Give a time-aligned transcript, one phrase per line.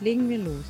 [0.00, 0.64] Legen wir los.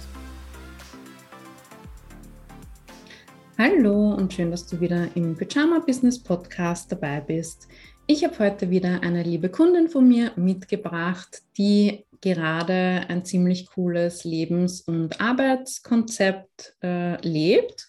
[3.57, 7.69] Hallo und schön, dass du wieder im Pyjama Business Podcast dabei bist.
[8.09, 14.25] Ich habe heute wieder eine liebe Kundin von mir mitgebracht, die gerade ein ziemlich cooles
[14.25, 17.87] Lebens- und Arbeitskonzept äh, lebt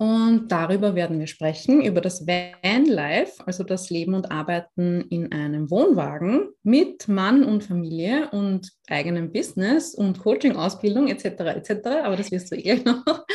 [0.00, 5.70] und darüber werden wir sprechen, über das Vanlife, also das Leben und Arbeiten in einem
[5.70, 11.24] Wohnwagen mit Mann und Familie und eigenem Business und Coaching-Ausbildung etc.
[11.24, 11.70] etc.
[12.02, 13.26] Aber das wirst du eh noch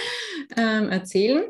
[0.58, 1.44] ähm, erzählen.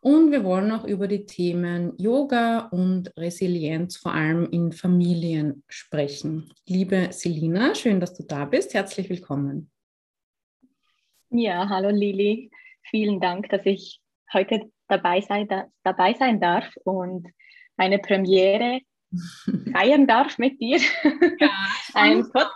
[0.00, 6.50] Und wir wollen auch über die Themen Yoga und Resilienz, vor allem in Familien, sprechen.
[6.66, 8.72] Liebe Selina, schön, dass du da bist.
[8.72, 9.70] Herzlich willkommen.
[11.28, 12.50] Ja, hallo Lili.
[12.88, 14.00] Vielen Dank, dass ich
[14.34, 17.28] heute dabei sein, da, dabei sein darf und
[17.76, 18.80] eine Premiere
[19.72, 20.78] feiern darf mit dir,
[21.38, 21.50] ja,
[21.94, 22.50] ein, Pod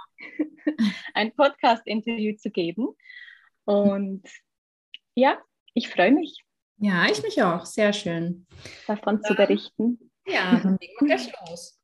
[1.15, 2.89] ein Podcast-Interview zu geben.
[3.65, 4.23] Und
[5.15, 5.39] ja,
[5.75, 6.45] ich freue mich.
[6.79, 7.65] Ja, ich mich auch.
[7.65, 8.47] Sehr schön.
[8.87, 10.11] Davon zu berichten.
[10.27, 11.81] Ja, dann legen wir gleich los.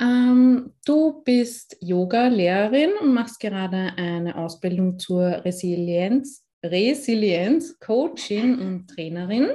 [0.00, 9.50] Ähm, du bist Yoga-Lehrerin und machst gerade eine Ausbildung zur Resilienz Resilienz, Coaching und Trainerin.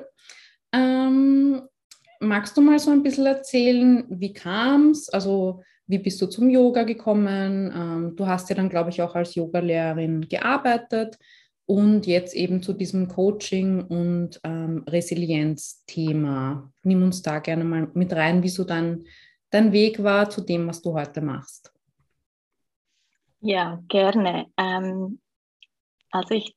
[0.73, 1.61] Ähm,
[2.19, 5.09] magst du mal so ein bisschen erzählen, wie kam es?
[5.09, 7.71] Also wie bist du zum Yoga gekommen?
[7.73, 11.17] Ähm, du hast ja dann, glaube ich, auch als Yogalehrerin gearbeitet
[11.65, 16.71] und jetzt eben zu diesem Coaching und ähm, Resilienz-Thema.
[16.83, 19.05] Nimm uns da gerne mal mit rein, wie so dein,
[19.49, 21.71] dein Weg war zu dem, was du heute machst.
[23.39, 24.47] Ja, gerne.
[24.57, 25.19] Ähm,
[26.11, 26.55] also ich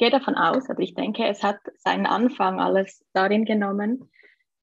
[0.00, 4.10] gehe davon aus, also ich denke, es hat seinen Anfang alles darin genommen,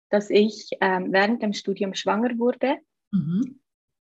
[0.10, 2.78] dass ich ähm, während dem Studium schwanger wurde
[3.12, 3.60] mhm.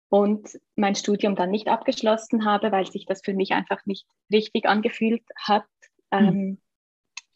[0.09, 4.65] und mein Studium dann nicht abgeschlossen habe, weil sich das für mich einfach nicht richtig
[4.65, 5.67] angefühlt hat.
[6.11, 6.19] Mhm.
[6.19, 6.59] Ähm,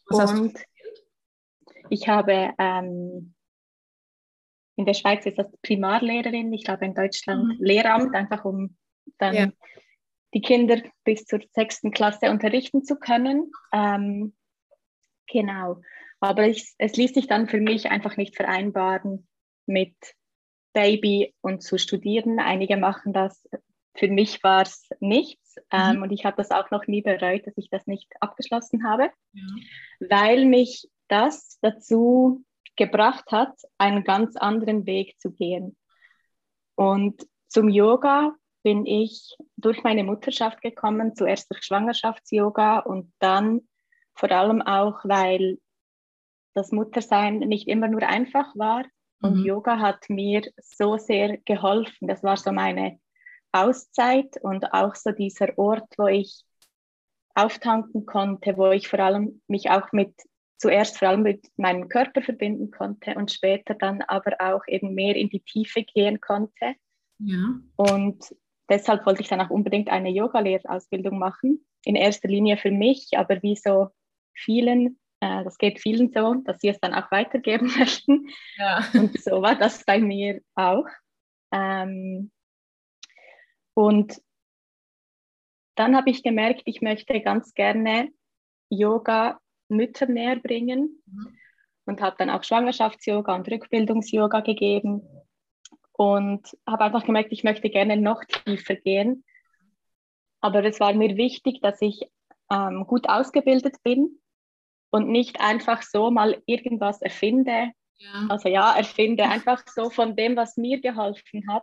[0.09, 0.57] und
[1.91, 3.35] ich habe ähm,
[4.77, 7.63] in der Schweiz ist das Primarlehrerin, ich glaube in Deutschland mhm.
[7.63, 8.75] Lehramt, einfach um
[9.19, 9.51] dann ja
[10.33, 13.51] die Kinder bis zur sechsten Klasse unterrichten zu können.
[13.73, 14.33] Ähm,
[15.27, 15.81] genau.
[16.19, 19.27] Aber ich, es ließ sich dann für mich einfach nicht vereinbaren
[19.65, 19.95] mit
[20.73, 22.39] Baby und zu studieren.
[22.39, 23.47] Einige machen das.
[23.95, 25.55] Für mich war es nichts.
[25.69, 26.03] Ähm, mhm.
[26.03, 29.43] und ich habe das auch noch nie bereut, dass ich das nicht abgeschlossen habe, ja.
[29.99, 32.45] weil mich das dazu
[32.77, 35.75] gebracht hat, einen ganz anderen Weg zu gehen.
[36.75, 38.33] Und zum Yoga
[38.63, 43.61] bin ich durch meine Mutterschaft gekommen, zuerst durch Schwangerschafts-Yoga und dann
[44.13, 45.57] vor allem auch, weil
[46.53, 48.85] das Muttersein nicht immer nur einfach war.
[49.21, 49.45] Und mhm.
[49.45, 52.07] Yoga hat mir so sehr geholfen.
[52.07, 52.99] Das war so meine
[53.51, 56.43] Auszeit und auch so dieser Ort, wo ich
[57.35, 60.13] auftanken konnte, wo ich vor allem mich auch mit,
[60.57, 65.15] zuerst vor allem mit meinem Körper verbinden konnte und später dann aber auch eben mehr
[65.15, 66.75] in die Tiefe gehen konnte.
[67.19, 67.59] Ja.
[67.75, 68.35] Und
[68.71, 71.65] deshalb wollte ich dann auch unbedingt eine Yoga-Lehrausbildung machen.
[71.83, 73.89] In erster Linie für mich, aber wie so
[74.33, 78.29] vielen, äh, das geht vielen so, dass sie es dann auch weitergeben möchten.
[78.57, 78.83] Ja.
[78.93, 80.87] Und so war das bei mir auch.
[81.51, 82.31] Ähm,
[83.73, 84.21] und
[85.75, 88.09] dann habe ich gemerkt, ich möchte ganz gerne
[88.69, 89.39] Yoga
[89.69, 91.37] Mütter näher bringen mhm.
[91.85, 95.01] und habe dann auch Schwangerschafts-Yoga und Rückbildungs-Yoga gegeben
[96.01, 99.23] und habe einfach gemerkt, ich möchte gerne noch tiefer gehen.
[100.39, 102.01] Aber es war mir wichtig, dass ich
[102.49, 104.19] ähm, gut ausgebildet bin
[104.89, 107.69] und nicht einfach so mal irgendwas erfinde.
[107.97, 108.25] Ja.
[108.29, 111.61] Also ja, erfinde einfach so von dem, was mir geholfen hat,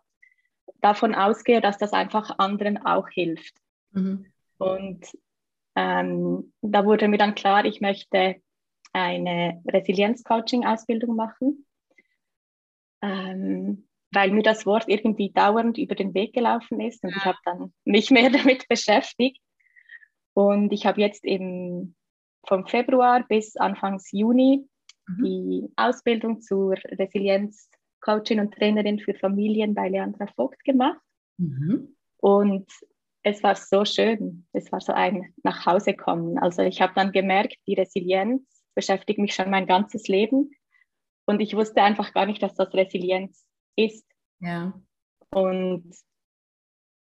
[0.77, 3.57] davon ausgehe, dass das einfach anderen auch hilft.
[3.91, 4.25] Mhm.
[4.59, 5.05] Und
[5.75, 8.37] ähm, da wurde mir dann klar, ich möchte
[8.93, 11.67] eine Resilienz-Coaching-Ausbildung machen.
[13.03, 17.17] Ähm, weil mir das Wort irgendwie dauernd über den Weg gelaufen ist und ja.
[17.17, 19.41] ich habe dann mich mehr damit beschäftigt.
[20.35, 21.97] Und ich habe jetzt eben
[22.47, 24.67] vom Februar bis Anfangs Juni
[25.07, 25.25] mhm.
[25.25, 27.69] die Ausbildung zur Resilienz
[28.01, 31.01] Coachin und Trainerin für Familien bei Leandra Vogt gemacht.
[31.39, 31.97] Mhm.
[32.19, 32.71] Und
[33.23, 34.47] es war so schön.
[34.53, 36.39] Es war so ein Nachhausekommen.
[36.39, 38.43] Also ich habe dann gemerkt, die Resilienz
[38.75, 40.53] beschäftigt mich schon mein ganzes Leben.
[41.27, 43.45] Und ich wusste einfach gar nicht, dass das Resilienz
[43.79, 44.07] ist.
[44.41, 44.73] Ja.
[45.31, 45.95] Und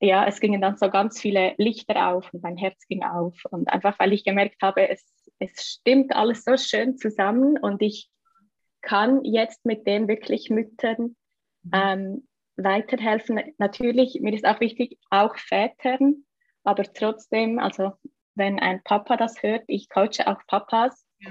[0.00, 3.36] ja, es gingen dann so ganz viele Lichter auf und mein Herz ging auf.
[3.50, 5.04] Und einfach, weil ich gemerkt habe, es,
[5.38, 8.10] es stimmt alles so schön zusammen und ich
[8.80, 11.16] kann jetzt mit dem wirklich Müttern
[11.62, 11.70] mhm.
[11.72, 13.40] ähm, weiterhelfen.
[13.58, 16.24] Natürlich, mir ist auch wichtig, auch Vätern,
[16.64, 17.92] aber trotzdem, also
[18.34, 21.30] wenn ein Papa das hört, ich coache auch Papas, ja.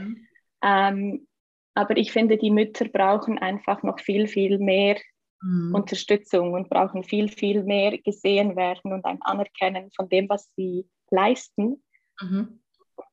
[0.63, 1.27] ähm,
[1.73, 4.97] aber ich finde, die Mütter brauchen einfach noch viel, viel mehr
[5.41, 5.73] mhm.
[5.75, 10.87] Unterstützung und brauchen viel, viel mehr gesehen werden und ein Anerkennen von dem, was sie
[11.09, 11.83] leisten.
[12.21, 12.61] Mhm.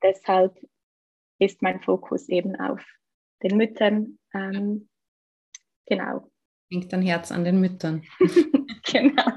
[0.02, 0.56] Deshalb
[1.38, 2.84] ist mein Fokus eben auf
[3.42, 4.18] den Müttern.
[4.34, 4.88] Ähm,
[5.86, 6.30] genau.
[6.70, 8.04] Hängt dein Herz an den Müttern.
[8.84, 9.32] genau.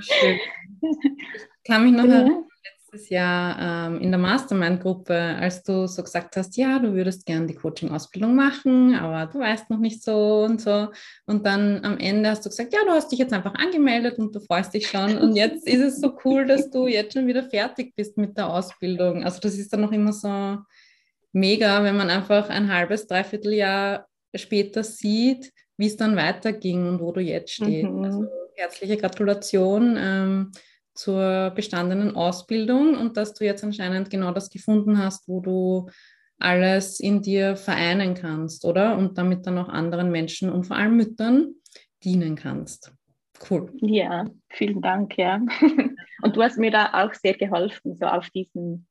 [0.00, 0.38] Schön.
[0.82, 2.46] Ich kann mich noch erinnern,
[2.96, 7.46] letztes Jahr ähm, in der Mastermind-Gruppe, als du so gesagt hast, ja, du würdest gerne
[7.46, 10.88] die Coaching-Ausbildung machen, aber du weißt noch nicht so und so.
[11.26, 14.34] Und dann am Ende hast du gesagt, ja, du hast dich jetzt einfach angemeldet und
[14.34, 15.18] du freust dich schon.
[15.18, 18.48] Und jetzt ist es so cool, dass du jetzt schon wieder fertig bist mit der
[18.48, 19.24] Ausbildung.
[19.24, 20.58] Also das ist dann noch immer so
[21.32, 27.00] mega, wenn man einfach ein halbes, dreiviertel Jahr später sieht, wie es dann weiterging und
[27.00, 27.90] wo du jetzt stehst.
[27.90, 28.04] Mhm.
[28.04, 29.96] Also herzliche Gratulation.
[29.98, 30.52] Ähm,
[30.96, 35.88] zur bestandenen Ausbildung und dass du jetzt anscheinend genau das gefunden hast, wo du
[36.38, 38.98] alles in dir vereinen kannst, oder?
[38.98, 41.54] Und damit dann auch anderen Menschen und vor allem Müttern
[42.04, 42.92] dienen kannst.
[43.50, 43.70] Cool.
[43.80, 45.40] Ja, vielen Dank, ja.
[46.22, 48.86] Und du hast mir da auch sehr geholfen, so auf diesem,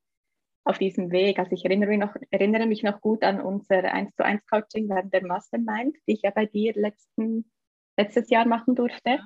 [0.63, 1.40] auf diesem Weg.
[1.40, 4.88] Also ich erinnere mich, noch, erinnere mich noch gut an unser 1 zu 1 Coaching
[4.88, 7.52] während der Mastermind, die ich ja bei dir letzten,
[7.98, 9.10] letztes Jahr machen durfte.
[9.10, 9.19] Ja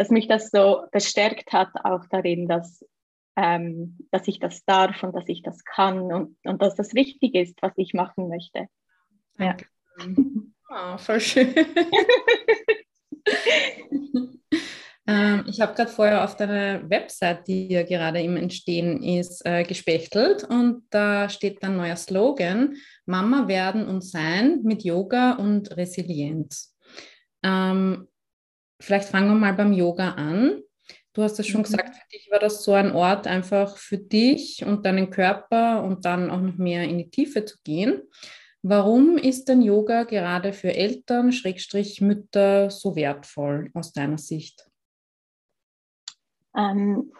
[0.00, 2.82] dass mich das so bestärkt hat, auch darin, dass,
[3.36, 7.34] ähm, dass ich das darf und dass ich das kann und, und dass das wichtig
[7.34, 8.68] ist, was ich machen möchte.
[9.38, 9.58] Ja.
[10.70, 11.54] Oh, voll schön.
[15.06, 19.64] ähm, ich habe gerade vorher auf deiner Website, die ja gerade im Entstehen ist, äh,
[19.64, 22.74] gespechtelt und da steht ein neuer Slogan:
[23.04, 26.74] Mama werden und sein mit Yoga und Resilienz.
[27.42, 28.06] Ähm,
[28.80, 30.62] vielleicht fangen wir mal beim Yoga an.
[31.12, 31.64] Du hast es schon mhm.
[31.64, 36.04] gesagt, für dich war das so ein Ort einfach für dich und deinen Körper und
[36.04, 38.02] dann auch noch mehr in die Tiefe zu gehen.
[38.62, 44.68] Warum ist denn Yoga gerade für Eltern, Schrägstrich Mütter so wertvoll aus deiner Sicht?
[46.56, 47.12] Ähm,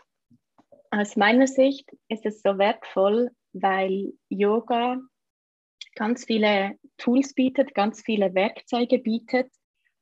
[0.91, 4.99] aus meiner Sicht ist es so wertvoll, weil Yoga
[5.95, 9.51] ganz viele Tools bietet, ganz viele Werkzeuge bietet,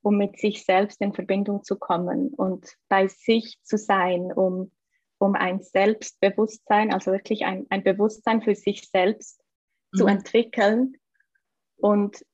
[0.08, 4.72] um mit sich selbst in Verbindung zu kommen und bei sich zu sein, um,
[5.18, 9.38] um ein Selbstbewusstsein, also wirklich ein, ein Bewusstsein für sich selbst
[9.92, 9.98] mhm.
[9.98, 10.94] zu entwickeln.
[11.76, 12.24] Und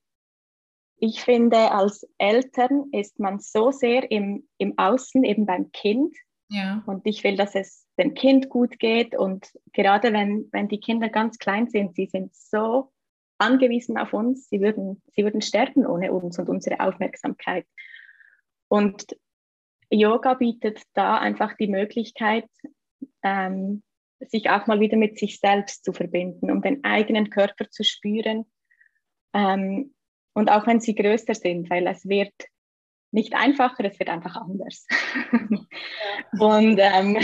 [0.99, 6.15] ich finde, als Eltern ist man so sehr im, im Außen, eben beim Kind.
[6.47, 6.81] Ja.
[6.85, 9.17] Und ich will, dass es dem Kind gut geht.
[9.17, 12.93] Und gerade wenn, wenn die Kinder ganz klein sind, sie sind so
[13.37, 14.49] angewiesen auf uns.
[14.49, 17.65] Sie würden, sie würden sterben ohne uns und unsere Aufmerksamkeit.
[18.67, 19.05] Und
[19.89, 22.49] Yoga bietet da einfach die Möglichkeit,
[23.23, 23.83] ähm,
[24.19, 28.45] sich auch mal wieder mit sich selbst zu verbinden, um den eigenen Körper zu spüren.
[29.33, 29.93] Ähm,
[30.33, 32.33] und auch wenn sie größer sind, weil es wird
[33.11, 34.87] nicht einfacher, es wird einfach anders.
[36.39, 37.17] und ähm,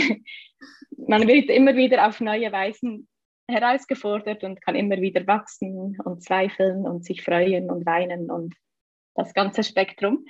[0.96, 3.08] man wird immer wieder auf neue Weisen
[3.48, 8.54] herausgefordert und kann immer wieder wachsen und zweifeln und sich freuen und weinen und
[9.14, 10.24] das ganze Spektrum.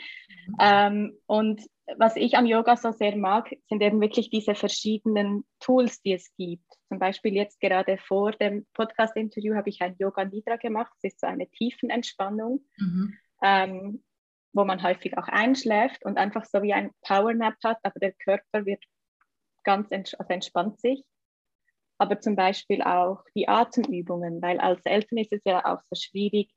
[0.46, 0.56] Mhm.
[0.60, 1.62] Ähm, und
[1.98, 6.32] was ich am Yoga so sehr mag, sind eben wirklich diese verschiedenen Tools, die es
[6.36, 6.64] gibt.
[6.88, 10.92] Zum Beispiel jetzt gerade vor dem Podcast-Interview habe ich ein Yoga Nidra gemacht.
[11.02, 13.14] Das ist so eine Tiefenentspannung, mhm.
[13.42, 14.04] ähm,
[14.52, 18.12] wo man häufig auch einschläft und einfach so wie ein Power Nap hat, aber der
[18.12, 18.82] Körper wird
[19.64, 21.04] ganz ents also entspannt sich
[22.02, 26.50] aber zum Beispiel auch die Atemübungen, weil als Eltern ist es ja auch so schwierig,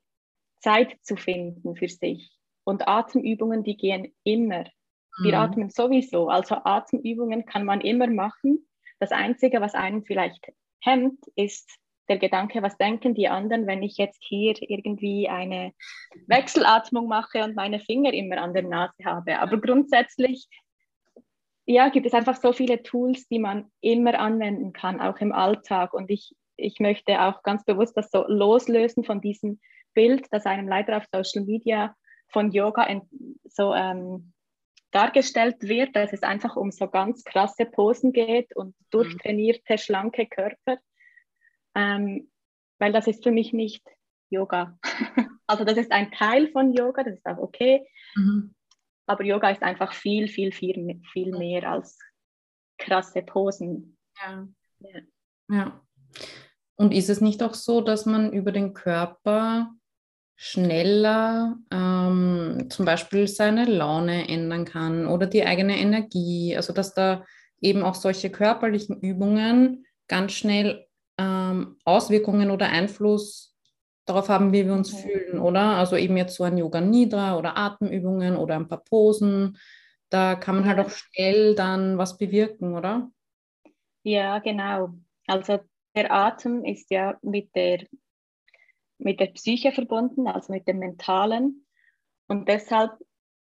[0.60, 2.36] Zeit zu finden für sich.
[2.64, 4.64] Und Atemübungen, die gehen immer.
[5.22, 5.38] Wir mhm.
[5.38, 6.28] atmen sowieso.
[6.28, 8.66] Also Atemübungen kann man immer machen.
[8.98, 11.70] Das Einzige, was einen vielleicht hemmt, ist
[12.08, 15.72] der Gedanke, was denken die anderen, wenn ich jetzt hier irgendwie eine
[16.26, 19.38] Wechselatmung mache und meine Finger immer an der Nase habe.
[19.38, 20.48] Aber grundsätzlich
[21.66, 25.92] ja, gibt es einfach so viele Tools, die man immer anwenden kann, auch im Alltag.
[25.94, 29.60] Und ich, ich möchte auch ganz bewusst das so loslösen von diesem
[29.92, 31.94] Bild, das einem leider auf Social Media
[32.28, 33.02] von Yoga
[33.44, 34.32] so ähm,
[34.92, 38.86] dargestellt wird, dass es einfach um so ganz krasse Posen geht und mhm.
[38.90, 40.78] durchtrainierte, schlanke Körper.
[41.74, 42.30] Ähm,
[42.78, 43.84] weil das ist für mich nicht
[44.30, 44.78] Yoga.
[45.46, 47.86] also das ist ein Teil von Yoga, das ist auch okay.
[48.14, 48.54] Mhm.
[49.06, 51.98] Aber Yoga ist einfach viel, viel, viel, viel mehr als
[52.78, 53.96] krasse Posen.
[54.20, 54.48] Ja.
[54.80, 55.00] ja.
[55.50, 55.80] ja.
[56.76, 59.72] Und ist es nicht auch so, dass man über den Körper
[60.34, 66.54] schneller ähm, zum Beispiel seine Laune ändern kann oder die eigene Energie?
[66.56, 67.24] Also dass da
[67.60, 70.86] eben auch solche körperlichen Übungen ganz schnell
[71.18, 73.55] ähm, Auswirkungen oder Einfluss
[74.06, 75.02] darauf haben, wie wir uns okay.
[75.02, 75.76] fühlen, oder?
[75.76, 79.58] Also eben jetzt so ein Yoga Nidra oder Atemübungen oder ein paar Posen.
[80.08, 83.10] Da kann man halt auch schnell dann was bewirken, oder?
[84.04, 84.94] Ja, genau.
[85.26, 85.58] Also
[85.96, 87.84] der Atem ist ja mit der,
[88.98, 91.66] mit der Psyche verbunden, also mit dem Mentalen.
[92.28, 92.92] Und deshalb,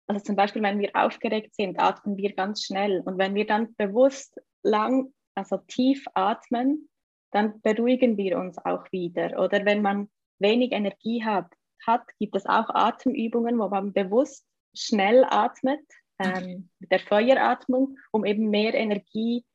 [0.07, 3.01] also zum Beispiel, wenn wir aufgeregt sind, atmen wir ganz schnell.
[3.05, 6.89] Und wenn wir dann bewusst lang, also tief atmen,
[7.31, 9.39] dann beruhigen wir uns auch wieder.
[9.39, 11.51] Oder wenn man wenig Energie hat,
[11.85, 15.85] hat gibt es auch Atemübungen, wo man bewusst schnell atmet,
[16.19, 19.45] ähm, mit der Feueratmung, um eben mehr Energie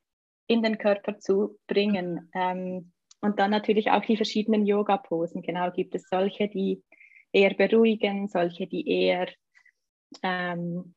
[0.47, 2.29] in den Körper zu bringen.
[2.33, 5.41] Ähm, und dann natürlich auch die verschiedenen Yoga-Posen.
[5.41, 6.83] Genau, gibt es solche, die
[7.31, 9.27] eher beruhigen, solche, die eher
[10.23, 10.95] ähm,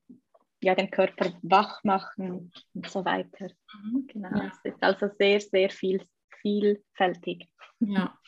[0.63, 3.49] ja, den Körper wach machen und so weiter.
[3.83, 4.07] Mhm.
[4.09, 4.47] Genau, ja.
[4.49, 6.03] es ist also sehr, sehr viel,
[6.41, 7.49] vielfältig.
[7.81, 8.19] Ja,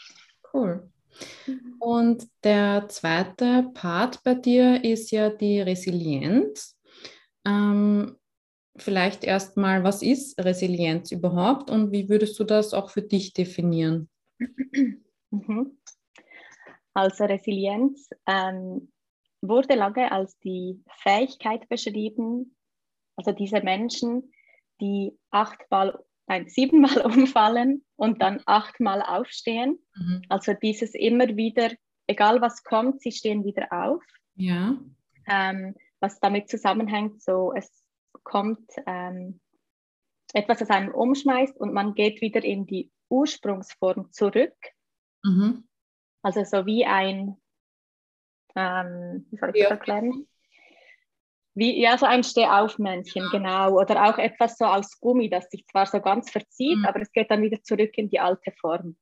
[0.53, 0.93] cool.
[1.47, 1.77] Mhm.
[1.79, 6.79] Und der zweite Part bei dir ist ja die Resilienz.
[7.47, 8.17] Ähm,
[8.77, 14.09] vielleicht erstmal, was ist Resilienz überhaupt und wie würdest du das auch für dich definieren?
[15.33, 15.77] Mhm.
[16.95, 18.93] Also Resilienz ähm,
[19.43, 22.57] wurde lange als die Fähigkeit beschrieben,
[23.17, 24.33] also diese Menschen,
[24.81, 29.79] die achtmal nein, siebenmal umfallen und dann achtmal aufstehen.
[29.95, 30.23] Mhm.
[30.29, 31.71] Also dieses immer wieder,
[32.07, 34.03] egal was kommt, sie stehen wieder auf.
[34.35, 34.77] Ja.
[35.29, 37.85] Ähm, was damit zusammenhängt, so es
[38.23, 39.41] kommt ähm,
[40.33, 44.57] etwas, das einen umschmeißt und man geht wieder in die Ursprungsform zurück.
[45.25, 45.67] Mhm.
[46.23, 47.37] Also so wie ein,
[48.55, 50.27] ähm, wie soll ich das erklären?
[51.57, 53.81] Wie, ja, so ein Stehaufmännchen, genau.
[53.81, 56.85] Oder auch etwas so aus Gummi, das sich zwar so ganz verzieht, mhm.
[56.85, 58.95] aber es geht dann wieder zurück in die alte Form.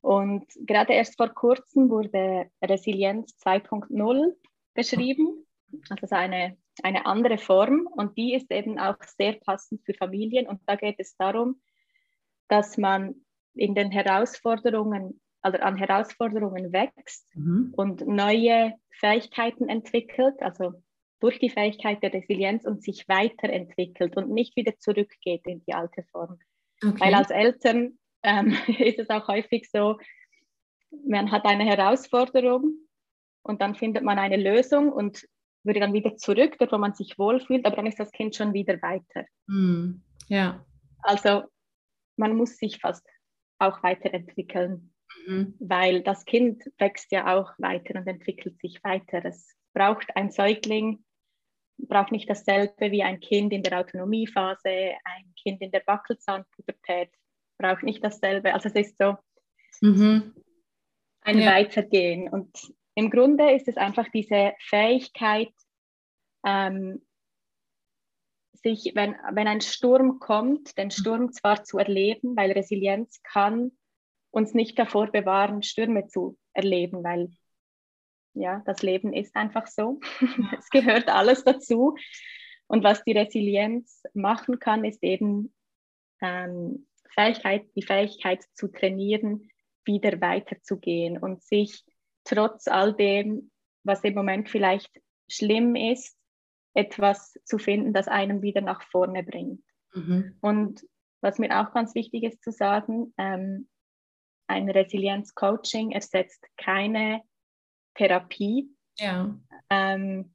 [0.00, 4.32] Und gerade erst vor kurzem wurde Resilienz 2.0
[4.72, 5.46] beschrieben,
[5.90, 7.86] also so eine, eine andere Form.
[7.86, 10.48] Und die ist eben auch sehr passend für Familien.
[10.48, 11.60] Und da geht es darum,
[12.48, 13.14] dass man
[13.52, 17.74] in den Herausforderungen, also an Herausforderungen wächst mhm.
[17.76, 20.82] und neue Fähigkeiten entwickelt, also
[21.20, 26.02] durch die Fähigkeit der Resilienz und sich weiterentwickelt und nicht wieder zurückgeht in die alte
[26.04, 26.38] Form.
[26.82, 26.98] Okay.
[26.98, 29.98] Weil als Eltern ähm, ist es auch häufig so,
[31.06, 32.74] man hat eine Herausforderung
[33.42, 35.26] und dann findet man eine Lösung und
[35.62, 38.54] würde dann wieder zurück, dort wo man sich wohlfühlt, aber dann ist das Kind schon
[38.54, 39.26] wieder weiter.
[39.46, 40.64] Mm, ja.
[41.02, 41.44] Also
[42.16, 43.06] man muss sich fast
[43.58, 44.94] auch weiterentwickeln,
[45.26, 45.54] mhm.
[45.58, 49.24] weil das Kind wächst ja auch weiter und entwickelt sich weiter.
[49.24, 51.04] Es braucht ein Säugling
[51.86, 54.68] braucht nicht dasselbe wie ein Kind in der Autonomiephase,
[55.04, 57.10] ein Kind in der Wackelzahnpubertät
[57.58, 58.54] braucht nicht dasselbe.
[58.54, 59.16] Also es ist so
[59.80, 60.34] mhm.
[61.22, 61.52] ein ja.
[61.52, 62.28] Weitergehen.
[62.28, 65.52] Und im Grunde ist es einfach diese Fähigkeit,
[66.44, 67.04] ähm,
[68.62, 73.72] sich, wenn, wenn ein Sturm kommt, den Sturm zwar zu erleben, weil Resilienz kann
[74.30, 77.30] uns nicht davor bewahren, Stürme zu erleben, weil
[78.34, 80.00] ja, das Leben ist einfach so.
[80.58, 81.96] es gehört alles dazu.
[82.66, 85.52] Und was die Resilienz machen kann, ist eben
[86.20, 89.48] ähm, Fähigkeit, die Fähigkeit zu trainieren,
[89.84, 91.84] wieder weiterzugehen und sich
[92.24, 93.50] trotz all dem,
[93.82, 94.90] was im Moment vielleicht
[95.28, 96.16] schlimm ist,
[96.74, 99.64] etwas zu finden, das einem wieder nach vorne bringt.
[99.92, 100.36] Mhm.
[100.40, 100.86] Und
[101.20, 103.68] was mir auch ganz wichtig ist zu sagen, ähm,
[104.46, 107.22] ein Resilienz-Coaching ersetzt keine
[107.94, 108.68] Therapie.
[108.98, 109.34] Ja.
[109.68, 110.34] Ähm,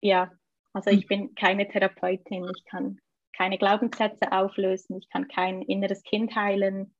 [0.00, 0.30] ja,
[0.72, 3.00] also ich bin keine Therapeutin, ich kann
[3.36, 6.94] keine Glaubenssätze auflösen, ich kann kein inneres Kind heilen.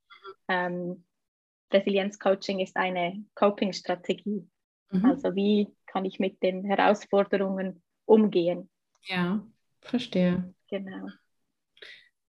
[0.47, 1.05] Ähm,
[1.71, 4.47] Resilienz-Coaching ist eine Coping-Strategie.
[4.91, 5.05] Mhm.
[5.05, 8.69] Also wie kann ich mit den Herausforderungen umgehen?
[9.03, 9.45] Ja,
[9.81, 10.53] verstehe.
[10.69, 11.07] Genau.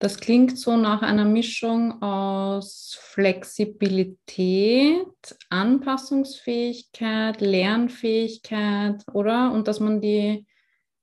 [0.03, 5.07] Das klingt so nach einer Mischung aus Flexibilität,
[5.49, 9.53] Anpassungsfähigkeit, Lernfähigkeit, oder?
[9.53, 10.45] Und dass man die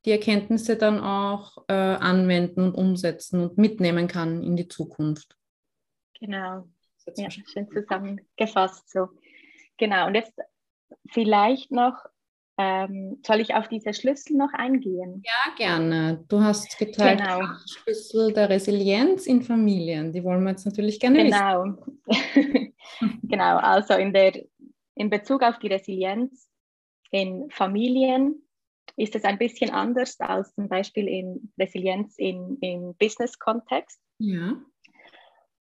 [0.05, 5.37] die Erkenntnisse dann auch äh, anwenden und umsetzen und mitnehmen kann in die Zukunft.
[6.19, 6.67] Genau.
[7.15, 9.07] Ja, schön zusammengefasst so.
[9.77, 10.07] Genau.
[10.07, 10.33] Und jetzt
[11.07, 12.03] vielleicht noch,
[12.59, 15.23] ähm, soll ich auf diese Schlüssel noch eingehen?
[15.25, 16.25] Ja, gerne.
[16.27, 17.41] Du hast geteilt genau.
[17.65, 20.11] Schlüssel der Resilienz in Familien.
[20.11, 21.77] Die wollen wir jetzt natürlich gerne genau.
[22.05, 22.75] wissen.
[23.23, 23.57] genau.
[23.59, 24.33] Also in der
[24.95, 26.49] in Bezug auf die Resilienz
[27.11, 28.43] in Familien
[28.97, 34.01] ist es ein bisschen anders als zum Beispiel in Resilienz in, im Business-Kontext.
[34.17, 34.61] Ja.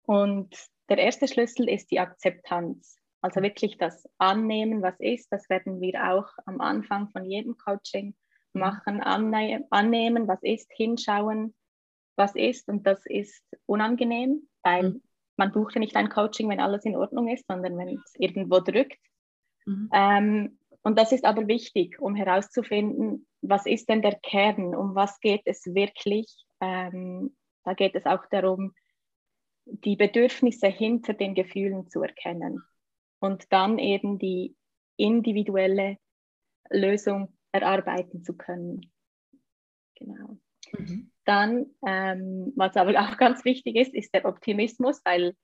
[0.06, 0.54] Und
[0.88, 2.98] der erste Schlüssel ist die Akzeptanz.
[3.24, 5.32] Also wirklich das Annehmen, was ist.
[5.32, 8.14] Das werden wir auch am Anfang von jedem Coaching
[8.52, 9.00] machen.
[9.00, 11.54] Anne annehmen, was ist, hinschauen,
[12.16, 12.68] was ist.
[12.68, 15.02] Und das ist unangenehm, weil mhm.
[15.38, 18.60] man bucht ja nicht ein Coaching, wenn alles in Ordnung ist, sondern wenn es irgendwo
[18.60, 19.00] drückt.
[19.64, 19.88] Mhm.
[19.94, 25.18] Ähm, und das ist aber wichtig, um herauszufinden, was ist denn der Kern, um was
[25.20, 26.26] geht es wirklich.
[26.60, 28.74] Ähm, da geht es auch darum,
[29.64, 32.62] die Bedürfnisse hinter den Gefühlen zu erkennen
[33.24, 34.54] und dann eben die
[34.98, 35.96] individuelle
[36.68, 38.92] Lösung erarbeiten zu können.
[39.94, 40.36] Genau.
[40.72, 41.10] Mhm.
[41.24, 45.34] Dann, ähm, was aber auch ganz wichtig ist, ist der Optimismus, weil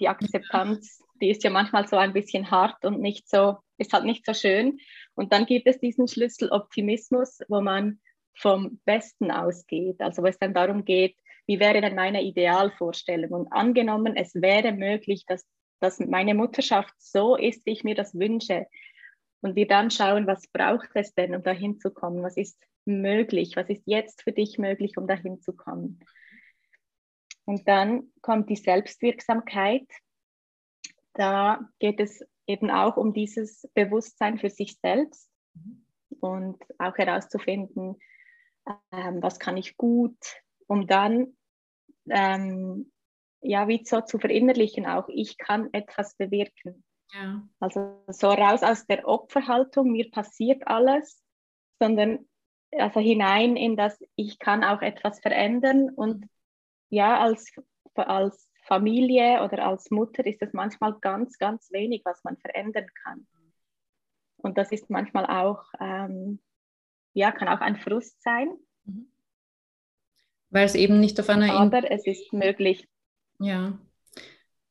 [0.00, 4.04] die Akzeptanz, die ist ja manchmal so ein bisschen hart und nicht so, ist halt
[4.04, 4.78] nicht so schön.
[5.14, 8.00] Und dann gibt es diesen Schlüssel Optimismus, wo man
[8.34, 10.00] vom Besten ausgeht.
[10.00, 11.16] Also wo es dann darum geht,
[11.46, 13.30] wie wäre denn meine Idealvorstellung?
[13.30, 15.46] Und angenommen, es wäre möglich, dass,
[15.80, 18.66] dass meine Mutterschaft so ist, wie ich mir das wünsche.
[19.40, 22.22] Und wir dann schauen, was braucht es denn, um dahin zu kommen?
[22.22, 23.56] Was ist möglich?
[23.56, 26.00] Was ist jetzt für dich möglich, um dahin zu kommen?
[27.44, 29.88] Und dann kommt die Selbstwirksamkeit.
[31.14, 35.30] Da geht es eben auch um dieses Bewusstsein für sich selbst
[36.20, 37.96] und auch herauszufinden,
[38.92, 40.18] ähm, was kann ich gut,
[40.66, 41.36] um dann
[42.10, 42.92] ähm,
[43.40, 46.84] ja wie so zu verinnerlichen, auch ich kann etwas bewirken.
[47.12, 47.42] Ja.
[47.60, 51.22] Also so raus aus der Opferhaltung, mir passiert alles,
[51.78, 52.26] sondern
[52.72, 56.26] also hinein in das, ich kann auch etwas verändern und
[56.90, 57.50] ja, als,
[57.94, 63.26] als Familie oder als Mutter ist es manchmal ganz, ganz wenig, was man verändern kann.
[64.36, 66.40] Und das ist manchmal auch, ähm,
[67.14, 68.50] ja, kann auch ein Frust sein.
[68.84, 69.10] Mhm.
[70.50, 71.52] Weil es eben nicht auf einer...
[71.54, 72.88] Aber es ist möglich.
[73.38, 73.78] Ja,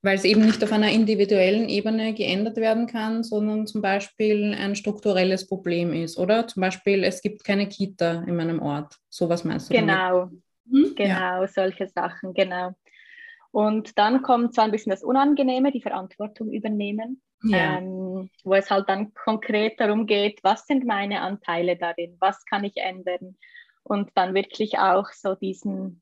[0.07, 4.75] weil es eben nicht auf einer individuellen Ebene geändert werden kann, sondern zum Beispiel ein
[4.75, 6.47] strukturelles Problem ist, oder?
[6.47, 8.95] Zum Beispiel, es gibt keine Kita in meinem Ort.
[9.09, 9.73] Sowas meinst du?
[9.73, 10.29] Genau?
[10.65, 10.93] Mhm.
[10.95, 11.47] Genau, ja.
[11.47, 12.73] solche Sachen, genau.
[13.51, 17.77] Und dann kommt so ein bisschen das Unangenehme, die Verantwortung übernehmen, ja.
[17.77, 22.63] ähm, wo es halt dann konkret darum geht, was sind meine Anteile darin, was kann
[22.63, 23.35] ich ändern
[23.83, 26.01] und dann wirklich auch so diesen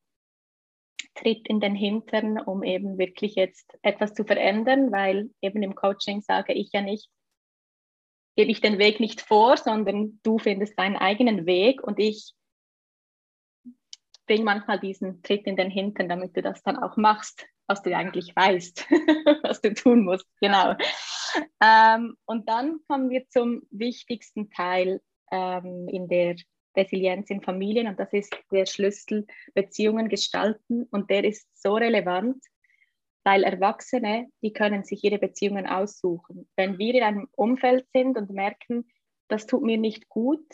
[1.15, 6.21] Tritt in den Hintern, um eben wirklich jetzt etwas zu verändern, weil eben im Coaching
[6.21, 7.10] sage ich ja nicht,
[8.36, 12.34] gebe ich den Weg nicht vor, sondern du findest deinen eigenen Weg und ich
[14.27, 17.95] bring manchmal diesen Tritt in den Hintern, damit du das dann auch machst, was du
[17.95, 18.88] eigentlich weißt,
[19.43, 20.25] was du tun musst.
[20.41, 20.75] Genau.
[21.62, 26.36] Ähm, und dann kommen wir zum wichtigsten Teil ähm, in der
[26.75, 32.43] Resilienz in Familien und das ist der Schlüssel Beziehungen gestalten und der ist so relevant,
[33.23, 36.47] weil Erwachsene, die können sich ihre Beziehungen aussuchen.
[36.55, 38.88] Wenn wir in einem Umfeld sind und merken,
[39.27, 40.45] das tut mir nicht gut,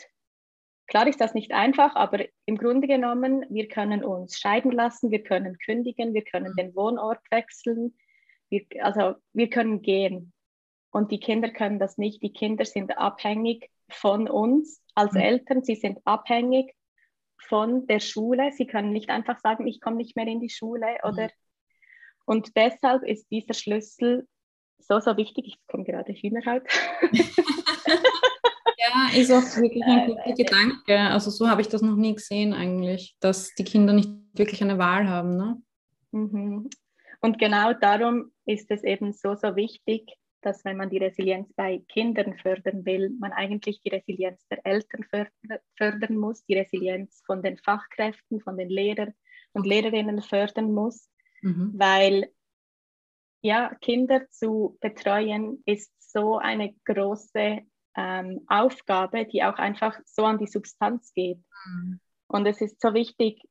[0.92, 5.22] Klar ist das nicht einfach, aber im Grunde genommen, wir können uns scheiden lassen, wir
[5.22, 7.96] können kündigen, wir können den Wohnort wechseln,
[8.50, 10.34] wir, also wir können gehen.
[10.90, 12.22] Und die Kinder können das nicht.
[12.22, 15.20] Die Kinder sind abhängig von uns als mhm.
[15.20, 16.74] Eltern, sie sind abhängig
[17.48, 18.52] von der Schule.
[18.52, 21.10] Sie können nicht einfach sagen, ich komme nicht mehr in die Schule mhm.
[21.10, 21.30] oder
[22.24, 24.28] und deshalb ist dieser Schlüssel
[24.78, 25.46] so, so wichtig.
[25.46, 26.62] Ich bekomme gerade Hühnerhaut.
[28.84, 30.98] Ja, ist auch wirklich ein guter Gedanke.
[30.98, 34.78] Also so habe ich das noch nie gesehen eigentlich, dass die Kinder nicht wirklich eine
[34.78, 35.36] Wahl haben.
[35.36, 35.62] Ne?
[36.10, 36.68] Mhm.
[37.20, 41.82] Und genau darum ist es eben so, so wichtig, dass wenn man die Resilienz bei
[41.88, 45.04] Kindern fördern will, man eigentlich die Resilienz der Eltern
[45.76, 49.14] fördern muss, die Resilienz von den Fachkräften, von den Lehrern
[49.52, 51.08] und Lehrerinnen fördern muss,
[51.42, 51.72] mhm.
[51.74, 52.32] weil
[53.42, 57.60] ja, Kinder zu betreuen ist so eine große
[57.96, 61.38] ähm, Aufgabe, die auch einfach so an die Substanz geht.
[61.66, 62.00] Mhm.
[62.28, 63.42] Und es ist so wichtig,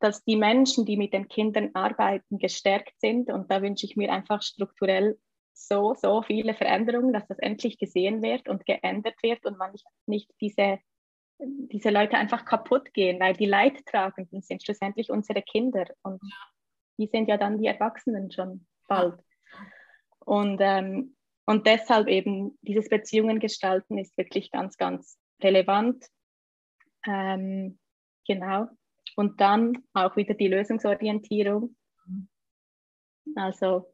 [0.00, 3.30] dass die Menschen, die mit den Kindern arbeiten, gestärkt sind.
[3.30, 5.18] Und da wünsche ich mir einfach strukturell
[5.52, 9.86] so, so viele Veränderungen, dass das endlich gesehen wird und geändert wird und man nicht,
[10.06, 10.78] nicht diese
[11.44, 16.20] diese Leute einfach kaputt gehen, weil die Leidtragenden sind schlussendlich unsere Kinder und
[16.98, 19.18] die sind ja dann die Erwachsenen schon bald.
[20.20, 26.06] Und, ähm, und deshalb eben dieses Beziehungen gestalten ist wirklich ganz, ganz relevant.
[27.06, 27.78] Ähm,
[28.26, 28.68] genau.
[29.16, 31.74] Und dann auch wieder die Lösungsorientierung.
[32.06, 32.28] Mhm.
[33.34, 33.91] Also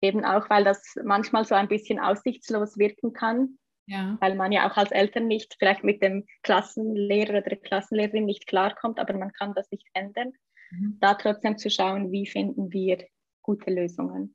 [0.00, 4.16] eben auch, weil das manchmal so ein bisschen aussichtslos wirken kann, ja.
[4.20, 8.46] weil man ja auch als Eltern nicht vielleicht mit dem Klassenlehrer oder der Klassenlehrerin nicht
[8.46, 10.32] klarkommt, aber man kann das nicht ändern.
[10.70, 10.98] Mhm.
[11.00, 13.06] Da trotzdem zu schauen, wie finden wir
[13.42, 14.34] gute Lösungen.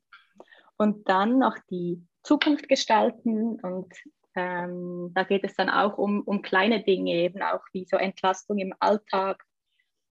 [0.77, 3.93] Und dann noch die Zukunft gestalten und
[4.35, 8.59] ähm, da geht es dann auch um, um kleine Dinge, eben auch wie so Entlastung
[8.59, 9.43] im Alltag.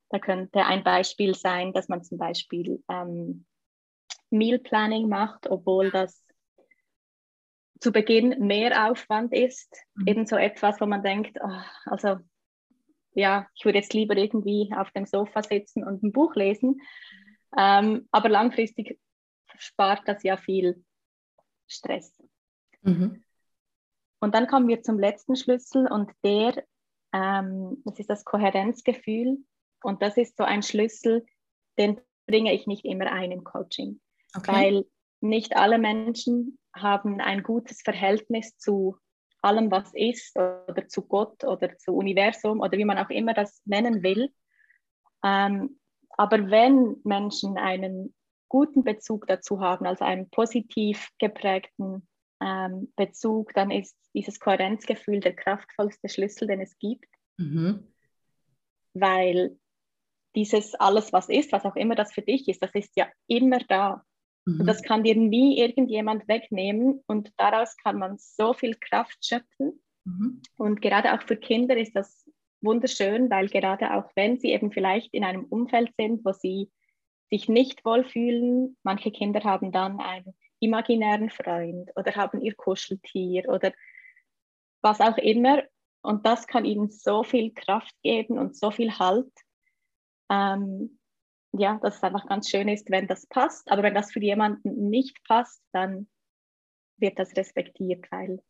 [0.10, 3.46] Da könnte ein Beispiel sein, dass man zum Beispiel ähm,
[4.30, 6.24] Meal Planning macht, obwohl das
[7.80, 9.74] zu Beginn mehr Aufwand ist.
[9.96, 10.08] Mhm.
[10.08, 12.18] Eben so etwas, wo man denkt, oh, also
[13.14, 16.82] ja, ich würde jetzt lieber irgendwie auf dem Sofa sitzen und ein Buch lesen.
[17.58, 19.00] Ähm, aber langfristig
[19.58, 20.84] spart das ja viel
[21.68, 22.22] Stress.
[22.82, 23.24] Mhm.
[24.20, 26.64] Und dann kommen wir zum letzten Schlüssel und der,
[27.14, 29.38] ähm, das ist das Kohärenzgefühl.
[29.82, 31.26] Und das ist so ein Schlüssel,
[31.78, 34.00] den bringe ich nicht immer ein im Coaching,
[34.36, 34.52] okay.
[34.52, 34.86] weil
[35.22, 38.98] nicht alle Menschen haben ein gutes Verhältnis zu
[39.42, 43.62] allem, was ist oder zu Gott oder zu Universum oder wie man auch immer das
[43.66, 44.34] nennen will.
[45.24, 48.14] Ähm, aber wenn Menschen einen
[48.50, 52.08] guten Bezug dazu haben, also einen positiv geprägten
[52.42, 57.08] ähm, Bezug, dann ist dieses Kohärenzgefühl der kraftvollste Schlüssel, den es gibt.
[57.38, 57.94] Mhm.
[58.94, 59.58] Weil
[60.36, 63.60] dieses alles, was ist, was auch immer das für dich ist, das ist ja immer
[63.60, 64.04] da.
[64.46, 64.62] Mhm.
[64.62, 69.82] Und das kann dir nie irgendjemand wegnehmen und daraus kann man so viel Kraft schöpfen.
[70.06, 70.42] Mhm.
[70.58, 72.30] Und gerade auch für Kinder ist das
[72.62, 76.70] wunderschön, weil gerade auch wenn sie eben vielleicht in einem Umfeld sind, wo sie
[77.30, 83.72] sich nicht wohlfühlen, manche Kinder haben dann einen imaginären Freund oder haben ihr Kuscheltier oder
[84.82, 85.64] was auch immer.
[86.02, 89.32] Und das kann ihnen so viel Kraft geben und so viel Halt.
[90.30, 90.99] Ähm,
[91.52, 93.72] ja, dass es einfach ganz schön ist, wenn das passt.
[93.72, 96.08] Aber wenn das für jemanden nicht passt, dann
[96.98, 98.42] wird das respektiert, weil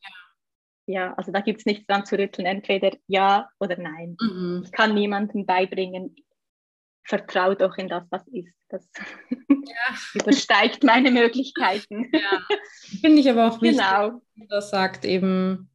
[0.85, 4.17] ja, also da gibt es nichts dran zu rütteln, entweder ja oder nein.
[4.19, 4.63] Mhm.
[4.65, 6.15] Ich kann niemandem beibringen,
[7.03, 8.55] vertraue doch in das, was ist.
[8.69, 8.89] Das
[9.29, 9.95] ja.
[10.15, 12.09] übersteigt meine Möglichkeiten.
[12.11, 12.41] Ja.
[13.01, 14.21] Finde ich aber auch wichtig, genau.
[14.49, 15.69] das sagt eben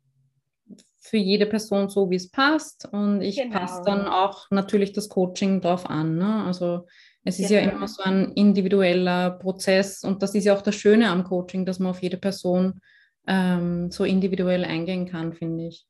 [0.99, 2.89] für jede Person so, wie es passt.
[2.91, 3.57] Und ich genau.
[3.57, 6.17] passe dann auch natürlich das Coaching drauf an.
[6.17, 6.45] Ne?
[6.45, 6.87] Also
[7.25, 7.63] es ist genau.
[7.63, 11.65] ja immer so ein individueller Prozess und das ist ja auch das Schöne am Coaching,
[11.65, 12.81] dass man auf jede Person
[13.27, 15.87] ähm, so individuell eingehen kann, finde ich.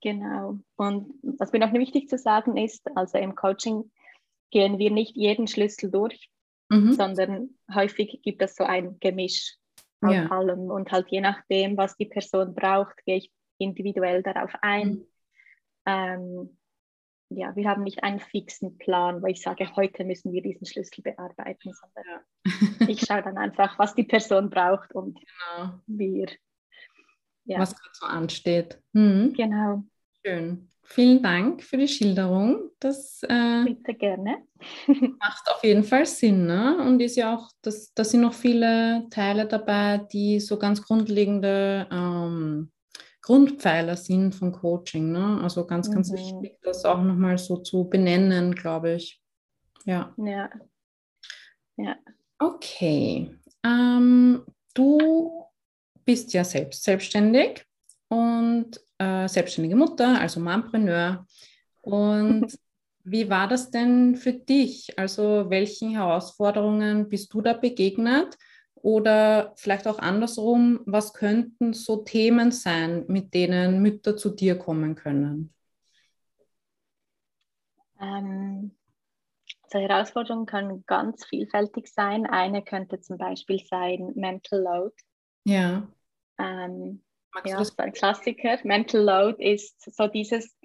[0.00, 0.58] Genau.
[0.76, 3.90] Und was mir noch wichtig zu sagen ist, also im Coaching
[4.50, 6.30] gehen wir nicht jeden Schlüssel durch,
[6.68, 6.92] mhm.
[6.92, 9.56] sondern häufig gibt es so ein Gemisch
[10.00, 10.26] aus ja.
[10.26, 14.88] allem und halt je nachdem, was die Person braucht, gehe ich individuell darauf ein.
[14.88, 15.06] Mhm.
[15.86, 16.56] Ähm,
[17.30, 21.02] ja, wir haben nicht einen fixen Plan, wo ich sage, heute müssen wir diesen Schlüssel
[21.02, 22.88] bearbeiten, sondern ja.
[22.88, 25.80] ich schaue dann einfach, was die Person braucht und genau.
[25.86, 26.28] wir.
[27.44, 27.60] Ja.
[27.60, 28.82] Was gerade so ansteht.
[28.92, 29.32] Mhm.
[29.32, 29.84] Genau.
[30.24, 30.68] Schön.
[30.82, 32.70] Vielen Dank für die Schilderung.
[32.80, 34.38] Das äh, Bitte gerne.
[34.88, 36.46] macht auf jeden Fall Sinn.
[36.46, 36.78] Ne?
[36.78, 41.86] Und ist ja auch, das, da sind noch viele Teile dabei, die so ganz grundlegende
[41.92, 42.72] ähm,
[43.22, 45.12] Grundpfeiler sind von Coaching.
[45.12, 45.40] Ne?
[45.42, 46.16] Also ganz, ganz mhm.
[46.16, 49.20] wichtig, das auch nochmal so zu benennen, glaube ich.
[49.84, 50.14] Ja.
[50.16, 50.50] Ja.
[51.76, 51.96] ja.
[52.38, 53.34] Okay.
[53.64, 55.44] Ähm, du
[56.04, 57.64] bist ja selbst selbstständig
[58.08, 61.26] und äh, selbstständige Mutter, also Mompreneur.
[61.82, 62.58] Und
[63.04, 64.98] wie war das denn für dich?
[64.98, 68.36] Also welchen Herausforderungen bist du da begegnet?
[68.82, 74.94] Oder vielleicht auch andersrum, was könnten so Themen sein, mit denen Mütter zu dir kommen
[74.94, 75.52] können?
[78.00, 78.70] Ähm,
[79.62, 82.26] also Herausforderungen können ganz vielfältig sein.
[82.26, 84.94] Eine könnte zum Beispiel sein Mental Load.
[85.44, 85.86] Ja.
[86.38, 87.02] Ähm,
[87.44, 88.58] ja, das ist ein Klassiker.
[88.64, 90.56] Mental Load ist so dieses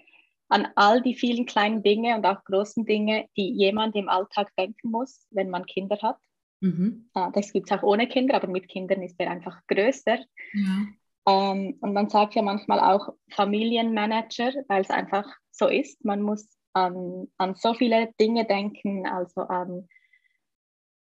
[0.47, 4.91] an all die vielen kleinen Dinge und auch großen Dinge, die jemand im Alltag denken
[4.91, 6.17] muss, wenn man Kinder hat.
[6.65, 7.10] Mhm.
[7.34, 10.17] Das gibt es auch ohne Kinder, aber mit Kindern ist der einfach größer.
[10.54, 10.86] Ja.
[11.28, 16.04] Ähm, und man sagt ja manchmal auch Familienmanager, weil es einfach so ist.
[16.04, 19.88] Man muss an, an so viele Dinge denken, also an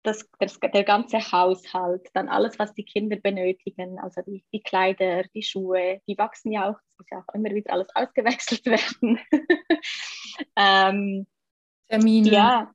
[0.04, 5.23] das, das, der ganze Haushalt, dann alles, was die Kinder benötigen, also die, die Kleider,
[5.34, 9.17] die Schuhe, die wachsen ja auch, es muss ja auch immer wieder alles ausgewechselt werden.
[10.58, 11.26] ähm,
[11.88, 12.30] Termine.
[12.30, 12.73] Ja,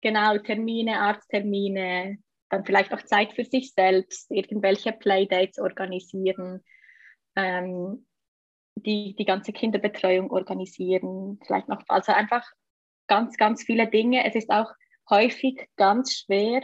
[0.00, 6.62] genau, Termine, Arzttermine, dann vielleicht auch Zeit für sich selbst, irgendwelche Playdates organisieren,
[7.36, 8.06] ähm,
[8.74, 12.44] die, die ganze Kinderbetreuung organisieren, vielleicht noch, also einfach
[13.06, 14.24] ganz, ganz viele Dinge.
[14.24, 14.72] Es ist auch
[15.08, 16.62] häufig ganz schwer,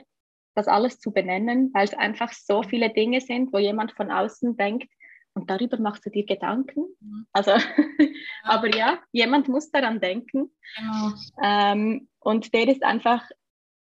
[0.54, 4.56] das alles zu benennen, weil es einfach so viele Dinge sind, wo jemand von außen
[4.56, 4.88] denkt,
[5.36, 6.86] und darüber machst du dir Gedanken.
[6.98, 7.26] Mhm.
[7.32, 7.52] Also,
[8.42, 10.50] aber ja, jemand muss daran denken.
[10.76, 11.12] Genau.
[11.42, 13.28] Ähm, und der ist einfach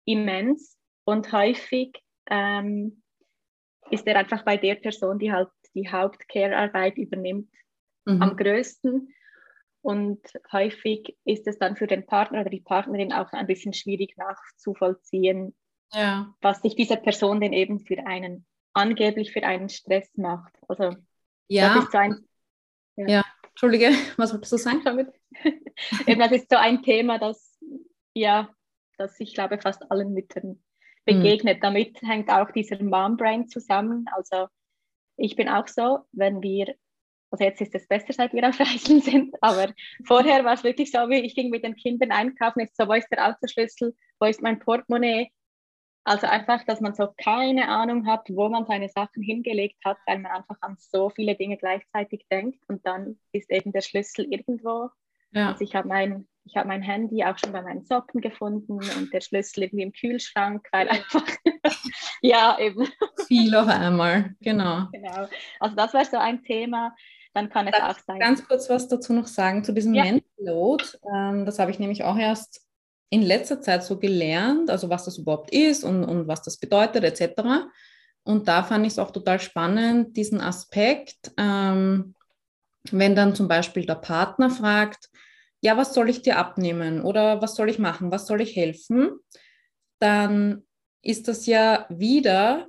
[0.05, 3.03] immens und häufig ähm,
[3.91, 7.51] ist er einfach bei der Person, die halt die Haupt-Care-Arbeit übernimmt,
[8.05, 8.21] mhm.
[8.21, 9.09] am größten.
[9.81, 10.21] Und
[10.53, 15.57] häufig ist es dann für den Partner oder die Partnerin auch ein bisschen schwierig nachzuvollziehen,
[15.95, 16.35] ja.
[16.43, 20.53] was sich diese Person denn eben für einen, angeblich für einen Stress macht.
[20.69, 20.95] Also
[21.49, 21.75] ja.
[21.75, 22.29] das ist so ein.
[22.97, 23.25] Ja, ja.
[23.49, 25.13] Entschuldige, was wolltest du sagen damit?
[26.07, 27.59] eben, das ist so ein Thema, das
[28.15, 28.51] ja,
[28.97, 30.63] das ich glaube fast allen Müttern
[31.05, 31.57] begegnet.
[31.57, 31.63] Hm.
[31.63, 34.07] Damit hängt auch dieser Mom-Brain zusammen.
[34.13, 34.49] Also
[35.17, 36.75] ich bin auch so, wenn wir
[37.31, 39.73] also jetzt ist es besser, seit wir auf Reisen sind, aber
[40.07, 42.95] vorher war es wirklich so, wie ich ging mit den Kindern einkaufen, ist so, wo
[42.95, 45.31] ist der Autoschlüssel, wo ist mein Portemonnaie?
[46.09, 50.19] Also einfach, dass man so keine Ahnung hat, wo man seine Sachen hingelegt hat, weil
[50.19, 54.89] man einfach an so viele Dinge gleichzeitig denkt und dann ist eben der Schlüssel irgendwo.
[55.33, 55.51] Ja.
[55.51, 59.13] Also ich habe mein, ich hab mein Handy auch schon bei meinen Socken gefunden und
[59.13, 61.27] der Schlüssel irgendwie im Kühlschrank, weil einfach,
[62.23, 62.89] ja, eben.
[63.27, 64.87] Viel auf einmal, genau.
[64.93, 65.29] Genau.
[65.61, 66.95] Also das war so ein Thema
[67.35, 68.19] dann kann es auch sein.
[68.19, 70.05] Ganz kurz was dazu noch sagen zu diesem ja.
[70.05, 70.85] Mental Load.
[71.15, 72.68] Ähm, das habe ich nämlich auch erst
[73.11, 77.05] in letzter Zeit so gelernt, also was das überhaupt ist und, und was das bedeutet
[77.05, 77.69] etc.
[78.25, 82.15] Und da fand ich es auch total spannend, diesen Aspekt, ähm,
[82.91, 85.09] wenn dann zum Beispiel der Partner fragt,
[85.61, 89.19] ja, was soll ich dir abnehmen oder was soll ich machen, was soll ich helfen,
[89.99, 90.65] dann
[91.03, 92.69] ist das ja wieder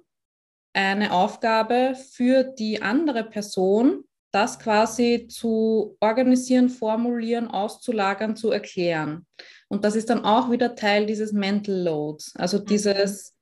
[0.74, 9.26] eine Aufgabe für die andere Person, das quasi zu organisieren, formulieren, auszulagern, zu erklären.
[9.68, 12.36] Und das ist dann auch wieder Teil dieses Mental Loads.
[12.36, 12.66] Also mhm.
[12.66, 13.36] dieses,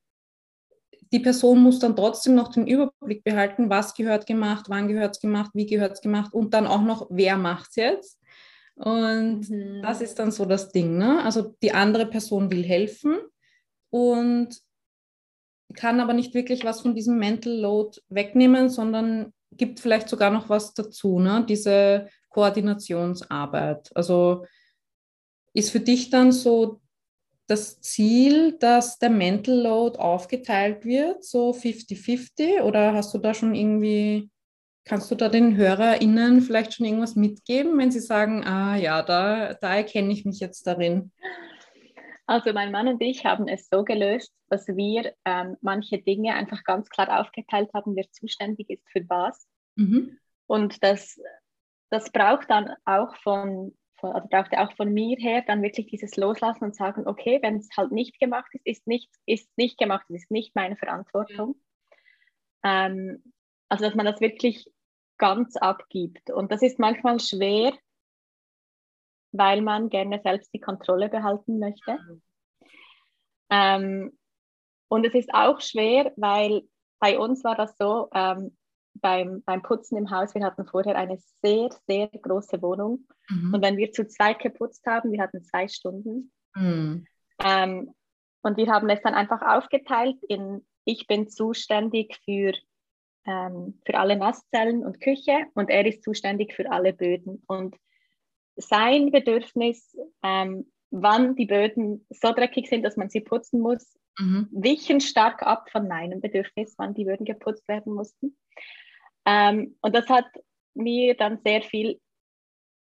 [1.12, 5.20] die Person muss dann trotzdem noch den Überblick behalten, was gehört gemacht, wann gehört es
[5.20, 8.18] gemacht, wie gehört es gemacht und dann auch noch, wer macht es jetzt.
[8.76, 9.82] Und mhm.
[9.82, 10.96] das ist dann so das Ding.
[10.96, 11.22] Ne?
[11.24, 13.18] Also die andere Person will helfen
[13.90, 14.56] und
[15.74, 20.48] kann aber nicht wirklich was von diesem Mental Load wegnehmen, sondern gibt vielleicht sogar noch
[20.48, 21.44] was dazu, ne?
[21.48, 23.90] diese Koordinationsarbeit.
[23.94, 24.44] Also
[25.54, 26.80] ist für dich dann so
[27.48, 32.60] das Ziel, dass der Mental Load aufgeteilt wird, so 50-50?
[32.62, 34.30] Oder hast du da schon irgendwie,
[34.84, 39.54] kannst du da den HörerInnen vielleicht schon irgendwas mitgeben, wenn sie sagen, ah ja, da,
[39.54, 41.10] da erkenne ich mich jetzt darin?
[42.28, 46.62] Also mein Mann und ich haben es so gelöst, dass wir ähm, manche Dinge einfach
[46.62, 49.48] ganz klar aufgeteilt haben, wer zuständig ist für was.
[49.76, 50.18] Mhm.
[50.46, 51.18] Und das,
[51.88, 56.16] das braucht dann auch von, von, also braucht auch von mir her dann wirklich dieses
[56.16, 60.04] Loslassen und sagen, okay, wenn es halt nicht gemacht ist, ist nicht, ist nicht gemacht,
[60.10, 61.58] ist nicht meine Verantwortung.
[62.62, 62.88] Ja.
[62.88, 63.32] Ähm,
[63.70, 64.70] also dass man das wirklich
[65.16, 66.30] ganz abgibt.
[66.30, 67.72] Und das ist manchmal schwer,
[69.38, 71.98] weil man gerne selbst die Kontrolle behalten möchte.
[73.50, 74.18] Ähm,
[74.88, 76.62] und es ist auch schwer, weil
[76.98, 78.56] bei uns war das so, ähm,
[79.00, 83.06] beim, beim Putzen im Haus, wir hatten vorher eine sehr, sehr große Wohnung.
[83.28, 83.54] Mhm.
[83.54, 86.32] Und wenn wir zu zweit geputzt haben, wir hatten zwei Stunden.
[86.54, 87.06] Mhm.
[87.42, 87.94] Ähm,
[88.42, 92.52] und wir haben es dann einfach aufgeteilt in, ich bin zuständig für,
[93.24, 97.42] ähm, für alle Nasszellen und Küche und er ist zuständig für alle Böden.
[97.46, 97.76] Und
[98.58, 104.48] sein Bedürfnis, ähm, wann die Böden so dreckig sind, dass man sie putzen muss, mhm.
[104.50, 108.36] wichen stark ab von meinem Bedürfnis, wann die Böden geputzt werden mussten.
[109.26, 110.26] Ähm, und das hat
[110.74, 112.00] mir dann sehr viel,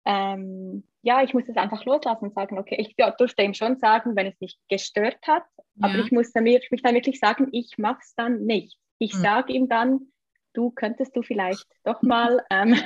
[0.05, 3.79] ähm, ja, ich muss es einfach loslassen und sagen, okay, ich ja, durfte ihm schon
[3.79, 5.89] sagen, wenn es mich gestört hat, ja.
[5.89, 8.79] aber ich muss dann, mich dann wirklich sagen, ich mache es dann nicht.
[8.99, 9.19] Ich mhm.
[9.19, 10.13] sage ihm dann,
[10.53, 12.77] du könntest du vielleicht doch mal ähm,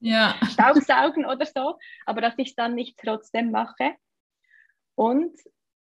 [0.00, 0.34] ja.
[0.50, 3.94] Staubsaugen oder so, aber dass ich es dann nicht trotzdem mache.
[4.94, 5.36] Und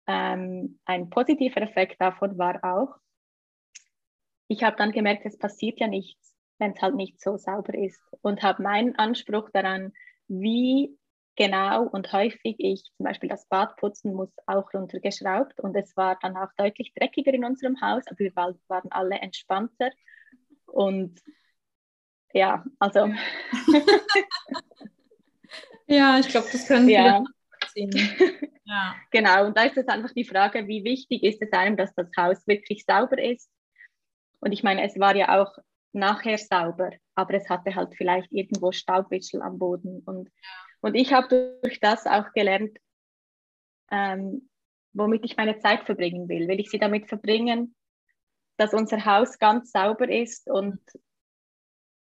[0.06, 2.96] ähm, ein positiver Effekt davon war auch,
[4.48, 8.00] ich habe dann gemerkt, es passiert ja nichts, wenn es halt nicht so sauber ist
[8.22, 9.92] und habe meinen Anspruch daran,
[10.28, 10.96] wie
[11.34, 16.18] genau und häufig ich zum Beispiel das Bad putzen muss auch runtergeschraubt und es war
[16.20, 19.90] dann auch deutlich dreckiger in unserem Haus, aber wir waren alle entspannter
[20.66, 21.20] und
[22.36, 23.10] ja, also.
[25.86, 27.24] ja, ich glaube, das können ja.
[27.74, 28.96] ja.
[29.12, 32.08] Genau, und da ist es einfach die Frage, wie wichtig ist es einem, dass das
[32.16, 33.48] Haus wirklich sauber ist.
[34.40, 35.56] Und ich meine, es war ja auch
[35.92, 40.02] nachher sauber, aber es hatte halt vielleicht irgendwo Staubwitschel am Boden.
[40.04, 40.30] Und,
[40.80, 42.76] und ich habe durch das auch gelernt,
[43.90, 44.48] ähm,
[44.92, 46.48] womit ich meine Zeit verbringen will.
[46.48, 47.74] Will ich sie damit verbringen,
[48.56, 50.80] dass unser Haus ganz sauber ist und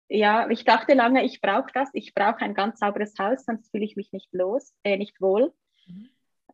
[0.10, 1.90] ja, ich dachte lange, ich brauche das.
[1.94, 5.54] Ich brauche ein ganz sauberes Haus, sonst fühle ich mich nicht los, äh, nicht wohl.
[5.88, 6.10] Mhm.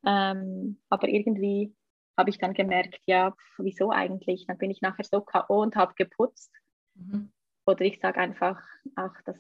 [0.06, 1.76] Ähm, aber irgendwie
[2.18, 4.46] habe ich dann gemerkt, ja, wieso eigentlich?
[4.48, 5.62] Dann bin ich nachher so K.O.
[5.62, 6.52] und habe geputzt.
[6.96, 7.32] Mhm.
[7.66, 8.62] Oder ich sage einfach,
[8.96, 9.38] ach, das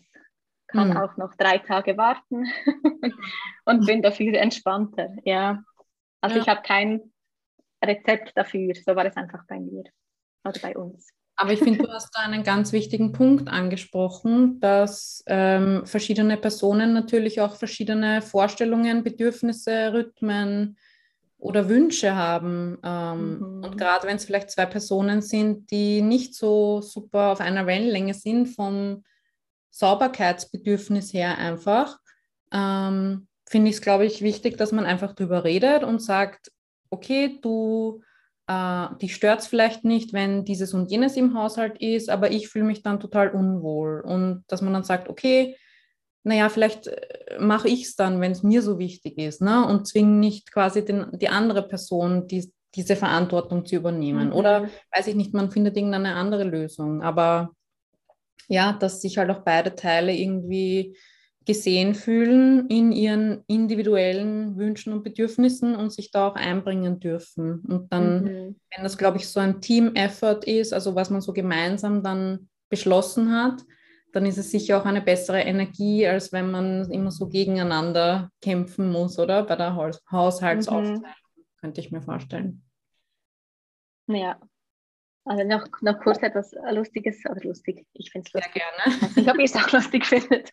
[0.67, 0.97] kann mhm.
[0.97, 2.45] auch noch drei Tage warten
[3.65, 5.09] und bin dafür entspannter.
[5.25, 5.63] Ja,
[6.21, 6.41] also ja.
[6.41, 7.11] ich habe kein
[7.83, 9.83] Rezept dafür, so war es einfach bei mir
[10.43, 11.11] oder bei uns.
[11.41, 16.91] Aber ich finde, du hast da einen ganz wichtigen Punkt angesprochen, dass ähm, verschiedene Personen
[16.91, 20.75] natürlich auch verschiedene Vorstellungen, Bedürfnisse, Rhythmen
[21.37, 22.77] oder Wünsche haben.
[22.83, 23.63] Ähm, mhm.
[23.63, 28.15] Und gerade wenn es vielleicht zwei Personen sind, die nicht so super auf einer Wellenlänge
[28.15, 29.05] sind, vom
[29.69, 31.99] Sauberkeitsbedürfnis her einfach,
[32.51, 36.51] ähm, finde ich es, glaube ich, wichtig, dass man einfach drüber redet und sagt,
[36.89, 38.01] okay, du
[38.49, 42.49] äh, die stört es vielleicht nicht, wenn dieses und jenes im Haushalt ist, aber ich
[42.49, 44.01] fühle mich dann total unwohl.
[44.01, 45.55] Und dass man dann sagt, okay,
[46.23, 49.65] naja, vielleicht äh, mache ich es dann, wenn es mir so wichtig ist, ne?
[49.67, 54.29] und zwinge nicht quasi den, die andere Person, die, diese Verantwortung zu übernehmen.
[54.29, 54.33] Mhm.
[54.33, 57.03] Oder weiß ich nicht, man findet irgendeine andere Lösung.
[57.03, 57.51] Aber
[58.47, 60.97] ja, dass sich halt auch beide Teile irgendwie
[61.49, 67.61] gesehen fühlen in ihren individuellen Wünschen und Bedürfnissen und sich da auch einbringen dürfen.
[67.67, 68.55] Und dann, mhm.
[68.69, 73.31] wenn das, glaube ich, so ein Team-Effort ist, also was man so gemeinsam dann beschlossen
[73.31, 73.63] hat,
[74.13, 78.91] dann ist es sicher auch eine bessere Energie, als wenn man immer so gegeneinander kämpfen
[78.91, 79.41] muss, oder?
[79.41, 81.43] Bei der Haus Haushaltsaufteilung, mhm.
[81.61, 82.61] könnte ich mir vorstellen.
[84.05, 84.39] Ja.
[85.29, 88.63] Also noch, noch kurz etwas Lustiges, oder lustig, ich finde es lustig.
[88.63, 89.11] Sehr gerne.
[89.15, 90.49] Ich ob ihr es auch lustig findet.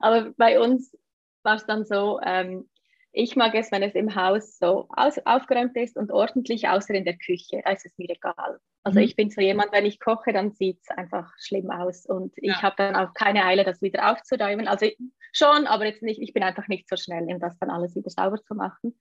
[0.00, 0.96] Aber bei uns
[1.42, 2.66] war es dann so, ähm,
[3.12, 7.04] ich mag es, wenn es im Haus so aus, aufgeräumt ist und ordentlich, außer in
[7.04, 7.60] der Küche.
[7.62, 8.58] Da ist es mir egal.
[8.84, 9.04] Also mhm.
[9.04, 12.06] ich bin so jemand, wenn ich koche, dann sieht es einfach schlimm aus.
[12.06, 12.54] Und ja.
[12.54, 14.66] ich habe dann auch keine Eile, das wieder aufzuräumen.
[14.66, 14.86] Also
[15.34, 18.08] schon, aber jetzt nicht, ich bin einfach nicht so schnell, um das dann alles wieder
[18.08, 18.98] sauber zu machen.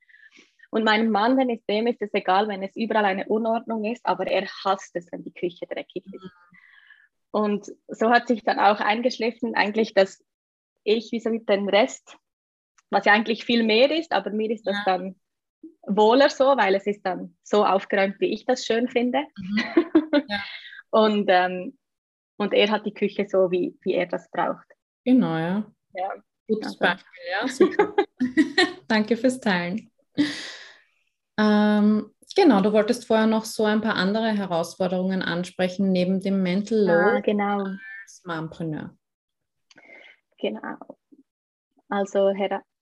[0.71, 4.05] Und meinem Mann, wenn es dem ist es egal, wenn es überall eine Unordnung ist,
[4.05, 6.31] aber er hasst es, wenn die Küche dreckig ist.
[7.31, 10.23] Und so hat sich dann auch eingeschliffen, eigentlich, dass
[10.83, 12.17] ich wie so mit dem Rest,
[12.89, 14.97] was ja eigentlich viel mehr ist, aber mir ist das ja.
[14.97, 15.15] dann
[15.87, 19.23] wohler so, weil es ist dann so aufgeräumt, wie ich das schön finde.
[19.37, 20.23] Mhm.
[20.27, 20.43] Ja.
[20.91, 21.77] und, ähm,
[22.37, 24.67] und er hat die Küche so, wie, wie er das braucht.
[25.03, 25.71] Genau, ja.
[25.93, 26.13] ja.
[26.47, 27.01] Gutes also.
[27.47, 27.95] Beispiel, ja.
[28.87, 29.91] Danke fürs Teilen.
[31.37, 36.79] Ähm, genau, du wolltest vorher noch so ein paar andere Herausforderungen ansprechen, neben dem Mental
[36.79, 37.63] Load ah, genau.
[38.03, 38.95] als Mompreneur.
[40.39, 40.77] Genau.
[41.89, 42.33] Also,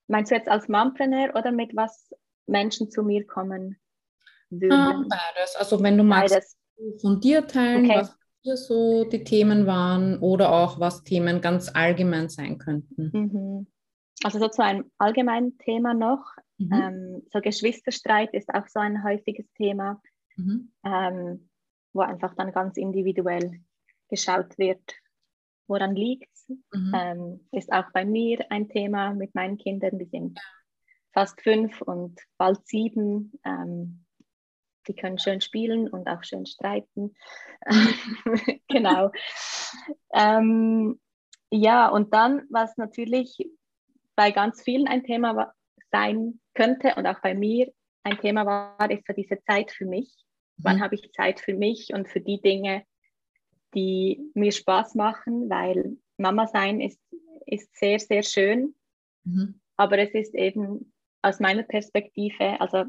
[0.08, 2.14] meinst du jetzt als Mompreneur oder mit was
[2.48, 3.78] Menschen zu mir kommen
[4.50, 4.72] würden?
[4.72, 5.56] Ah, beides.
[5.56, 6.58] Also, wenn du magst, beides.
[7.02, 8.00] von dir teilen, okay.
[8.00, 13.10] was hier so die Themen waren oder auch was Themen ganz allgemein sein könnten.
[13.14, 13.68] Mhm.
[14.24, 16.26] Also so zu einem allgemeinen Thema noch.
[16.68, 16.74] Mhm.
[16.74, 20.02] Ähm, so Geschwisterstreit ist auch so ein häufiges Thema,
[20.36, 20.72] mhm.
[20.86, 21.50] ähm,
[21.94, 23.62] wo einfach dann ganz individuell
[24.10, 24.94] geschaut wird,
[25.68, 26.50] woran liegt es.
[26.50, 26.94] Mhm.
[26.96, 30.40] Ähm, ist auch bei mir ein Thema mit meinen Kindern, die sind
[31.14, 33.34] fast fünf und bald sieben.
[33.46, 34.06] Ähm,
[34.88, 37.16] die können schön spielen und auch schön streiten.
[38.68, 39.12] genau.
[40.14, 41.00] ähm,
[41.50, 43.38] ja, und dann, was natürlich
[44.16, 45.54] bei ganz vielen ein Thema
[45.94, 47.72] sein könnte und auch bei mir
[48.04, 50.14] ein Thema war, ist so diese Zeit für mich.
[50.58, 50.64] Mhm.
[50.64, 52.84] Wann habe ich Zeit für mich und für die Dinge,
[53.74, 57.00] die mir Spaß machen, weil Mama sein ist,
[57.46, 58.76] ist sehr, sehr schön.
[59.24, 59.60] Mhm.
[59.78, 62.86] Aber es ist eben aus meiner Perspektive, also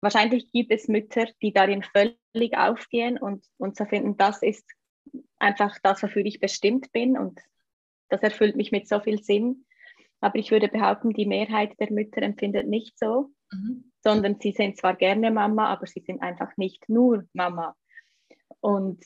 [0.00, 4.64] wahrscheinlich gibt es Mütter, die darin völlig aufgehen und, und so finden, das ist
[5.38, 7.40] einfach das, wofür ich bestimmt bin und
[8.08, 9.64] das erfüllt mich mit so viel Sinn.
[10.22, 13.90] Aber ich würde behaupten, die Mehrheit der Mütter empfindet nicht so, mhm.
[14.02, 17.74] sondern sie sind zwar gerne Mama, aber sie sind einfach nicht nur Mama.
[18.60, 19.04] Und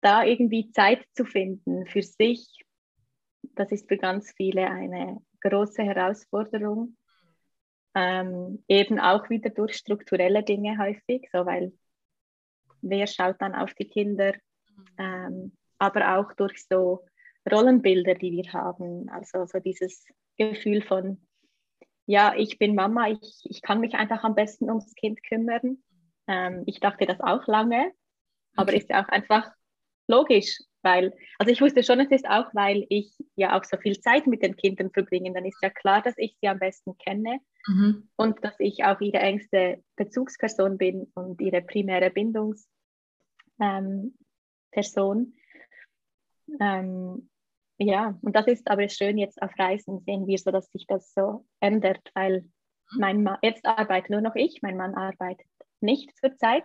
[0.00, 2.64] da irgendwie Zeit zu finden für sich,
[3.56, 6.96] das ist für ganz viele eine große Herausforderung.
[7.96, 11.72] Ähm, eben auch wieder durch strukturelle Dinge häufig, so weil
[12.80, 14.34] wer schaut dann auf die Kinder,
[14.98, 17.04] ähm, aber auch durch so
[17.50, 19.08] Rollenbilder, die wir haben.
[19.08, 20.06] Also so dieses
[20.38, 21.20] Gefühl von,
[22.06, 25.82] ja, ich bin Mama, ich, ich kann mich einfach am besten ums Kind kümmern.
[26.26, 27.92] Ähm, ich dachte das auch lange,
[28.56, 28.78] aber okay.
[28.78, 29.50] ist ja auch einfach
[30.06, 34.00] logisch, weil, also ich wusste schon, es ist auch, weil ich ja auch so viel
[34.00, 37.40] Zeit mit den Kindern verbringe, dann ist ja klar, dass ich sie am besten kenne
[37.66, 38.08] mhm.
[38.16, 42.66] und dass ich auch ihre engste Bezugsperson bin und ihre primäre Bindungsperson.
[43.60, 44.14] Ähm,
[46.60, 47.28] ähm,
[47.78, 51.12] ja, und das ist aber schön, jetzt auf Reisen sehen wir so, dass sich das
[51.14, 52.98] so ändert, weil mhm.
[52.98, 55.46] mein Mann, jetzt arbeite nur noch ich, mein Mann arbeitet
[55.80, 56.64] nicht zurzeit.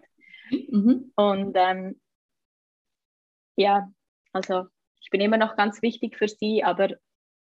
[0.50, 1.12] Mhm.
[1.16, 2.00] Und ähm,
[3.56, 3.90] ja,
[4.32, 4.66] also
[5.02, 6.90] ich bin immer noch ganz wichtig für sie, aber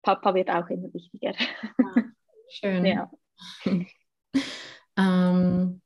[0.02, 1.34] Papa wird auch immer wichtiger.
[2.50, 2.86] Ja, schön.
[2.86, 3.12] Ja.
[4.98, 5.82] ähm,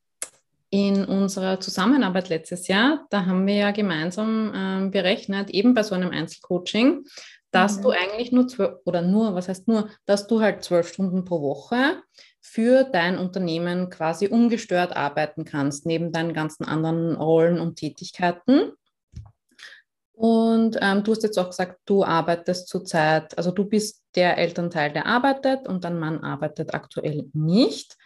[0.70, 5.96] in unserer Zusammenarbeit letztes Jahr, da haben wir ja gemeinsam ähm, berechnet, eben bei so
[5.96, 7.04] einem Einzelcoaching,
[7.52, 7.82] dass mhm.
[7.82, 11.42] du eigentlich nur zwölf, oder nur, was heißt nur, dass du halt zwölf Stunden pro
[11.42, 12.02] Woche
[12.40, 18.72] für dein Unternehmen quasi ungestört arbeiten kannst, neben deinen ganzen anderen Rollen und Tätigkeiten.
[20.14, 24.92] Und ähm, du hast jetzt auch gesagt, du arbeitest zurzeit, also du bist der Elternteil,
[24.92, 27.98] der arbeitet und dein Mann arbeitet aktuell nicht.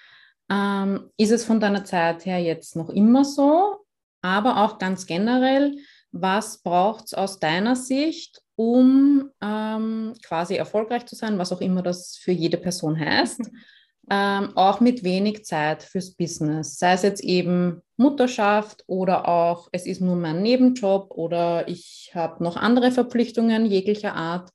[0.49, 3.85] Ähm, ist es von deiner Zeit her jetzt noch immer so?
[4.21, 5.75] Aber auch ganz generell,
[6.15, 11.81] was braucht es aus deiner Sicht, um ähm, quasi erfolgreich zu sein, was auch immer
[11.81, 13.41] das für jede Person heißt?
[14.09, 19.85] ähm, auch mit wenig Zeit fürs Business, sei es jetzt eben Mutterschaft oder auch es
[19.85, 24.51] ist nur mein Nebenjob oder ich habe noch andere Verpflichtungen jeglicher Art.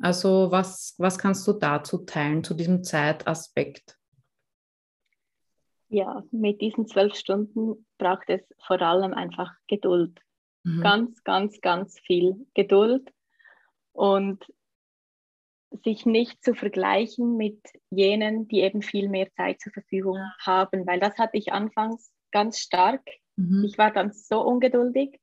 [0.00, 3.96] Also was, was kannst du dazu teilen, zu diesem Zeitaspekt?
[5.88, 10.20] Ja, mit diesen zwölf Stunden braucht es vor allem einfach Geduld.
[10.64, 10.80] Mhm.
[10.82, 13.10] Ganz, ganz, ganz viel Geduld.
[13.92, 14.44] Und
[15.84, 21.00] sich nicht zu vergleichen mit jenen, die eben viel mehr Zeit zur Verfügung haben, weil
[21.00, 23.02] das hatte ich anfangs ganz stark.
[23.36, 23.64] Mhm.
[23.66, 25.20] Ich war dann so ungeduldig,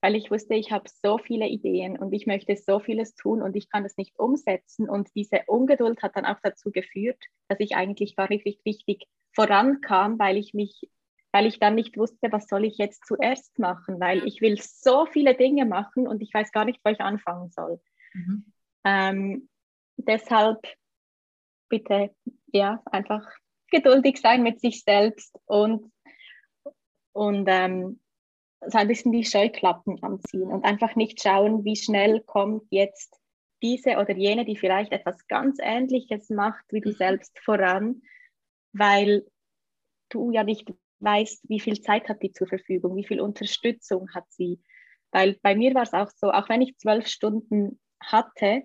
[0.00, 3.56] weil ich wusste, ich habe so viele Ideen und ich möchte so vieles tun und
[3.56, 4.88] ich kann es nicht umsetzen.
[4.88, 10.18] Und diese Ungeduld hat dann auch dazu geführt, dass ich eigentlich gar nicht richtig vorankam,
[10.18, 10.88] weil ich mich,
[11.32, 15.06] weil ich dann nicht wusste, was soll ich jetzt zuerst machen, weil ich will so
[15.06, 17.80] viele Dinge machen und ich weiß gar nicht, wo ich anfangen soll.
[18.14, 18.52] Mhm.
[18.84, 19.48] Ähm,
[19.96, 20.66] deshalb
[21.68, 22.14] bitte
[22.46, 23.26] ja einfach
[23.70, 25.92] geduldig sein mit sich selbst und,
[27.12, 28.00] und ähm,
[28.66, 33.20] so ein bisschen die Scheuklappen anziehen und einfach nicht schauen, wie schnell kommt jetzt
[33.62, 36.94] diese oder jene, die vielleicht etwas ganz Ähnliches macht wie du mhm.
[36.94, 38.02] selbst voran,
[38.72, 39.26] weil
[40.08, 44.24] du ja nicht weißt, wie viel Zeit hat die zur Verfügung, wie viel Unterstützung hat
[44.30, 44.60] sie.
[45.10, 48.62] Weil bei mir war es auch so, auch wenn ich zwölf Stunden hatte,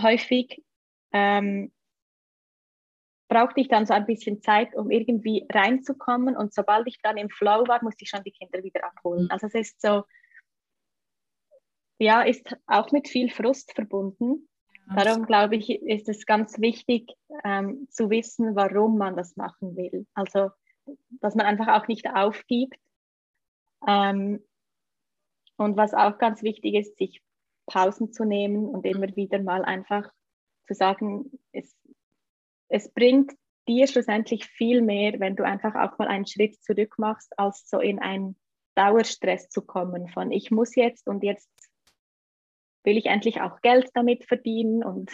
[0.00, 0.62] häufig
[1.12, 1.72] ähm,
[3.28, 6.36] brauchte ich dann so ein bisschen Zeit, um irgendwie reinzukommen.
[6.36, 9.24] Und sobald ich dann im Flow war, musste ich schon die Kinder wieder abholen.
[9.24, 9.30] Mhm.
[9.30, 10.04] Also es ist so,
[11.98, 14.48] ja, ist auch mit viel Frust verbunden.
[14.94, 17.12] Darum glaube ich, ist es ganz wichtig
[17.44, 20.06] ähm, zu wissen, warum man das machen will.
[20.14, 20.50] Also,
[21.20, 22.78] dass man einfach auch nicht aufgibt.
[23.86, 24.44] Ähm,
[25.56, 27.22] und was auch ganz wichtig ist, sich
[27.66, 30.10] Pausen zu nehmen und immer wieder mal einfach
[30.66, 31.76] zu sagen, es,
[32.68, 33.32] es bringt
[33.66, 37.80] dir schlussendlich viel mehr, wenn du einfach auch mal einen Schritt zurück machst, als so
[37.80, 38.36] in einen
[38.74, 41.50] Dauerstress zu kommen von ich muss jetzt und jetzt
[42.84, 45.10] will ich endlich auch Geld damit verdienen und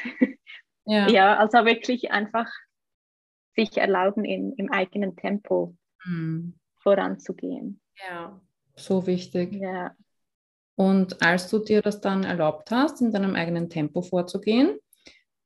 [0.85, 2.53] ja, ja also wirklich einfach
[3.55, 6.55] sich erlauben, in, im eigenen Tempo mhm.
[6.77, 7.81] voranzugehen.
[8.09, 8.41] Ja,
[8.77, 9.55] so wichtig.
[9.55, 9.95] Ja.
[10.77, 14.79] Und als du dir das dann erlaubt hast, in deinem eigenen Tempo vorzugehen,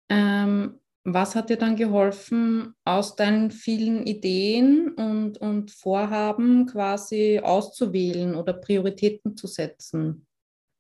[0.09, 8.35] ähm, was hat dir dann geholfen, aus deinen vielen Ideen und, und Vorhaben quasi auszuwählen
[8.35, 10.27] oder Prioritäten zu setzen,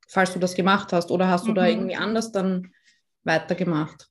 [0.07, 1.11] falls du das gemacht hast?
[1.11, 1.55] Oder hast du mhm.
[1.55, 2.72] da irgendwie anders dann
[3.24, 4.09] weitergemacht?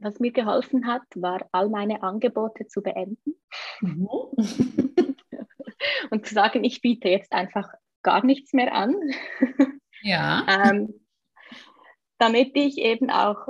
[0.00, 3.34] Was mir geholfen hat, war, all meine Angebote zu beenden.
[3.80, 4.08] Mhm.
[6.10, 7.68] und zu sagen, ich biete jetzt einfach
[8.02, 8.94] gar nichts mehr an.
[10.02, 10.46] Ja.
[10.70, 10.94] ähm,
[12.18, 13.48] damit ich eben auch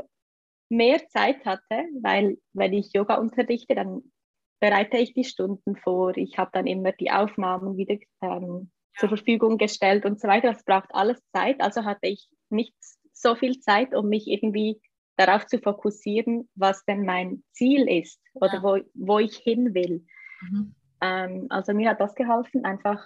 [0.69, 4.03] mehr Zeit hatte, weil wenn ich Yoga unterrichte, dann
[4.61, 6.17] bereite ich die Stunden vor.
[6.17, 9.01] Ich habe dann immer die Aufnahmen wieder ähm, ja.
[9.01, 10.53] zur Verfügung gestellt und so weiter.
[10.53, 11.61] Das braucht alles Zeit.
[11.61, 12.75] Also hatte ich nicht
[13.13, 14.81] so viel Zeit, um mich irgendwie
[15.19, 18.63] darauf zu fokussieren, was denn mein Ziel ist oder ja.
[18.63, 20.07] wo, wo ich hin will.
[20.41, 20.75] Mhm.
[21.01, 23.05] Ähm, also mir hat das geholfen, einfach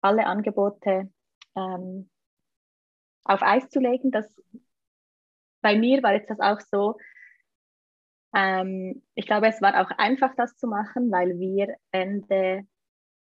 [0.00, 1.10] alle Angebote
[1.56, 2.08] ähm,
[3.24, 4.12] auf Eis zu legen.
[4.12, 4.32] Das,
[5.62, 6.96] bei mir war jetzt das auch so,
[8.32, 12.66] ähm, ich glaube, es war auch einfach, das zu machen, weil wir Ende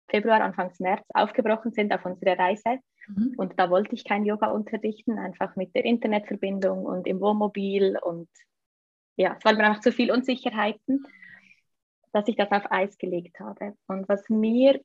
[0.07, 2.79] Februar, Anfang März aufgebrochen sind auf unsere Reise.
[3.09, 3.33] Mhm.
[3.37, 7.97] Und da wollte ich kein Yoga unterrichten, einfach mit der Internetverbindung und im Wohnmobil.
[8.01, 8.29] Und
[9.15, 11.05] ja, es waren mir einfach zu viel Unsicherheiten,
[12.13, 13.75] dass ich das auf Eis gelegt habe.
[13.87, 14.81] Und was mir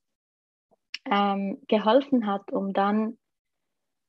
[1.10, 3.18] ähm, geholfen hat, um dann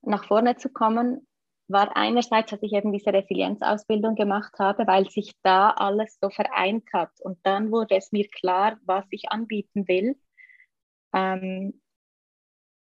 [0.01, 1.28] nach vorne zu kommen,
[1.68, 6.86] war einerseits, dass ich eben diese Resilienzausbildung gemacht habe, weil sich da alles so vereint
[6.93, 7.09] hat.
[7.22, 10.16] Und dann wurde es mir klar, was ich anbieten will.
[11.11, 11.82] Ähm,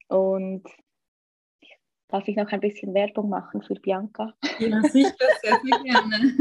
[0.07, 0.63] und
[2.07, 4.33] darf ich noch ein bisschen Werbung machen für Bianca?
[4.59, 6.37] Ja, sicher, sehr, sehr gerne.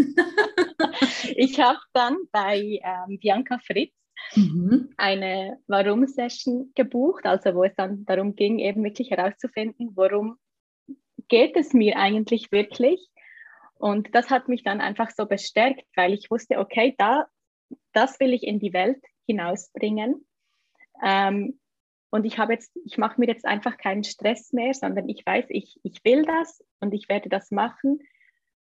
[1.37, 3.95] ich habe dann bei ähm, Bianca Fritz
[4.35, 4.91] mhm.
[4.97, 10.39] eine Warum-Session gebucht, also wo es dann darum ging, eben wirklich herauszufinden, warum
[11.29, 13.09] geht es mir eigentlich wirklich?
[13.75, 17.27] Und das hat mich dann einfach so bestärkt, weil ich wusste, okay, da,
[17.93, 20.25] das will ich in die Welt hinausbringen.
[21.03, 21.59] Ähm,
[22.15, 25.47] und ich habe jetzt, ich mache mir jetzt einfach keinen Stress mehr, sondern ich weiß,
[25.49, 27.99] ich, ich will das und ich werde das machen.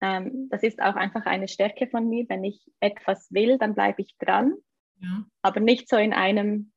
[0.01, 2.25] Ähm, das ist auch einfach eine Stärke von mir.
[2.27, 4.53] Wenn ich etwas will, dann bleibe ich dran.
[4.99, 5.23] Ja.
[5.43, 6.73] Aber nicht so in einem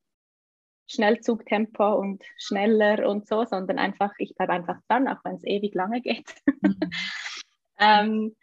[0.87, 5.75] Schnellzugtempo und schneller und so, sondern einfach, ich bleibe einfach dran, auch wenn es ewig
[5.75, 6.33] lange geht.
[6.63, 6.81] Mhm.
[7.81, 8.37] ähm,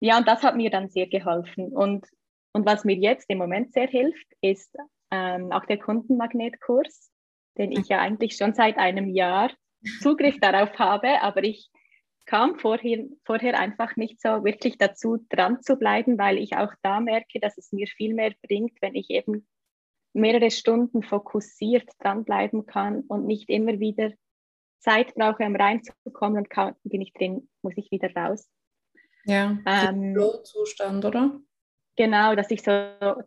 [0.00, 1.70] ja, und das hat mir dann sehr geholfen.
[1.70, 2.06] Und,
[2.54, 4.74] und was mir jetzt im Moment sehr hilft, ist
[5.10, 7.10] ähm, auch der Kundenmagnetkurs,
[7.58, 9.50] den ich ja eigentlich schon seit einem Jahr
[10.00, 11.70] Zugriff darauf habe, aber ich
[12.26, 17.00] kam vorher, vorher einfach nicht so wirklich dazu, dran zu bleiben, weil ich auch da
[17.00, 19.48] merke, dass es mir viel mehr bringt, wenn ich eben
[20.12, 24.12] mehrere Stunden fokussiert dranbleiben kann und nicht immer wieder
[24.78, 28.48] Zeit brauche, um reinzukommen und kann, bin ich drin, muss ich wieder raus.
[29.24, 31.40] Ja, ähm, Flow-Zustand, oder?
[32.00, 32.70] Genau, dass ich so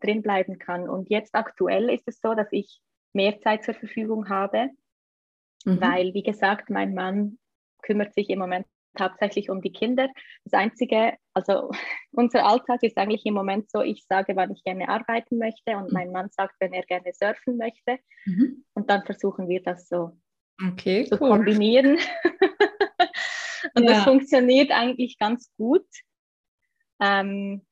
[0.02, 0.90] drin bleiben kann.
[0.90, 2.82] Und jetzt aktuell ist es so, dass ich
[3.14, 4.72] mehr Zeit zur Verfügung habe,
[5.64, 5.80] mhm.
[5.80, 7.38] weil, wie gesagt, mein Mann
[7.84, 8.66] kümmert sich im Moment
[9.00, 10.10] hauptsächlich um die Kinder.
[10.44, 11.70] Das Einzige, also
[12.14, 15.90] unser Alltag ist eigentlich im Moment so, ich sage, wann ich gerne arbeiten möchte und
[15.90, 15.94] mhm.
[15.94, 18.00] mein Mann sagt, wenn er gerne surfen möchte.
[18.26, 18.66] Mhm.
[18.74, 20.18] Und dann versuchen wir das so
[20.68, 21.30] okay, zu cool.
[21.30, 22.00] kombinieren.
[23.76, 23.92] und ja.
[23.92, 25.86] das funktioniert eigentlich ganz gut.
[27.00, 27.64] Ähm,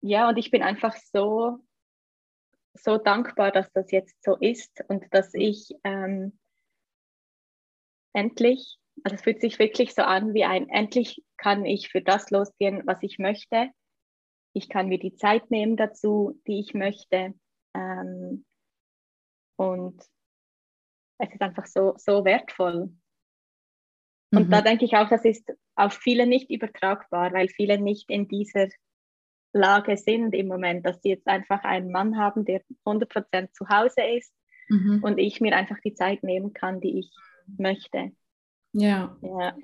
[0.00, 1.58] ja, und ich bin einfach so,
[2.74, 6.38] so dankbar, dass das jetzt so ist und dass ich ähm,
[8.12, 12.30] endlich also es fühlt sich wirklich so an wie ein, endlich kann ich für das
[12.30, 13.70] losgehen, was ich möchte.
[14.54, 17.34] Ich kann mir die Zeit nehmen dazu, die ich möchte.
[17.74, 18.44] Ähm,
[19.56, 20.02] und
[21.18, 22.92] es ist einfach so, so wertvoll.
[24.30, 24.50] Und mhm.
[24.50, 28.68] da denke ich auch, das ist auf viele nicht übertragbar, weil viele nicht in dieser
[29.52, 34.02] Lage sind im Moment, dass sie jetzt einfach einen Mann haben, der 100% zu Hause
[34.16, 34.32] ist
[34.68, 35.00] mhm.
[35.02, 37.10] und ich mir einfach die Zeit nehmen kann, die ich
[37.56, 38.12] möchte.
[38.72, 39.16] Ja.
[39.22, 39.56] ja.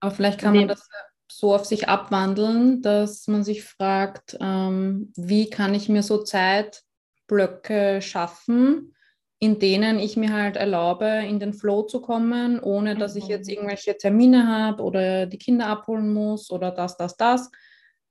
[0.00, 0.88] Aber vielleicht kann man das
[1.30, 8.02] so auf sich abwandeln, dass man sich fragt, ähm, wie kann ich mir so Zeitblöcke
[8.02, 8.94] schaffen,
[9.38, 13.48] in denen ich mir halt erlaube, in den Flow zu kommen, ohne dass ich jetzt
[13.48, 13.54] mhm.
[13.54, 17.50] irgendwelche Termine habe oder die Kinder abholen muss oder das, das, das.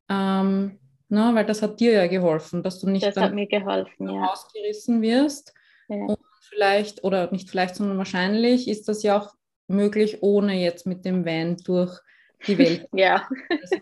[0.09, 0.80] Ähm,
[1.11, 4.27] ne, weil das hat dir ja geholfen, dass du nicht das dann ja.
[4.31, 5.53] ausgerissen wirst.
[5.87, 6.05] Ja.
[6.05, 9.33] Und vielleicht, oder nicht vielleicht, sondern wahrscheinlich ist das ja auch
[9.67, 11.99] möglich, ohne jetzt mit dem Van durch
[12.47, 12.87] die Welt.
[12.93, 13.27] ja.
[13.49, 13.77] Also,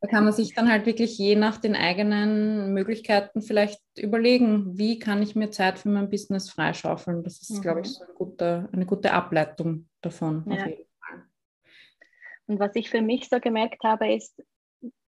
[0.00, 4.98] da kann man sich dann halt wirklich je nach den eigenen Möglichkeiten vielleicht überlegen, wie
[4.98, 7.22] kann ich mir Zeit für mein Business freischaufeln.
[7.22, 7.60] Das ist, mhm.
[7.62, 10.44] glaube ich, so eine gute, eine gute Ableitung davon.
[10.48, 10.66] Ja.
[12.46, 14.42] Und was ich für mich so gemerkt habe, ist,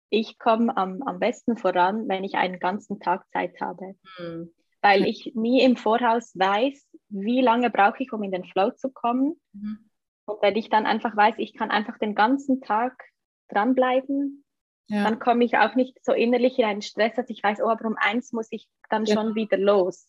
[0.10, 3.96] ich komme am, am besten voran, wenn ich einen ganzen Tag Zeit habe.
[4.18, 4.52] Mhm.
[4.82, 8.90] Weil ich nie im Voraus weiß, wie lange brauche ich, um in den Flow zu
[8.90, 9.40] kommen.
[9.54, 9.90] Mhm.
[10.26, 13.04] Und wenn ich dann einfach weiß, ich kann einfach den ganzen Tag
[13.50, 14.46] dranbleiben,
[14.88, 15.04] ja.
[15.04, 17.86] dann komme ich auch nicht so innerlich in einen Stress, dass ich weiß, oh, aber
[17.86, 19.16] um eins muss ich dann ja.
[19.16, 20.08] schon wieder los.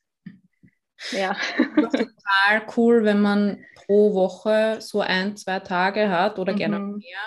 [1.12, 1.34] Ja.
[1.66, 6.56] total cool, wenn man pro Woche so ein, zwei Tage hat oder mhm.
[6.56, 7.18] gerne mehr,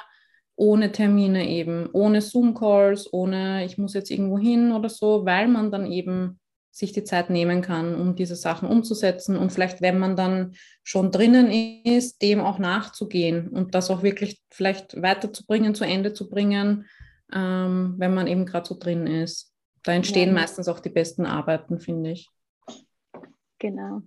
[0.55, 5.71] ohne Termine eben, ohne Zoom-Calls, ohne ich muss jetzt irgendwo hin oder so, weil man
[5.71, 6.39] dann eben
[6.71, 11.11] sich die Zeit nehmen kann, um diese Sachen umzusetzen und vielleicht, wenn man dann schon
[11.11, 11.51] drinnen
[11.85, 16.87] ist, dem auch nachzugehen und das auch wirklich vielleicht weiterzubringen, zu Ende zu bringen,
[17.31, 19.53] ähm, wenn man eben gerade so drin ist.
[19.83, 20.33] Da entstehen ja.
[20.33, 22.29] meistens auch die besten Arbeiten, finde ich.
[23.59, 24.01] Genau.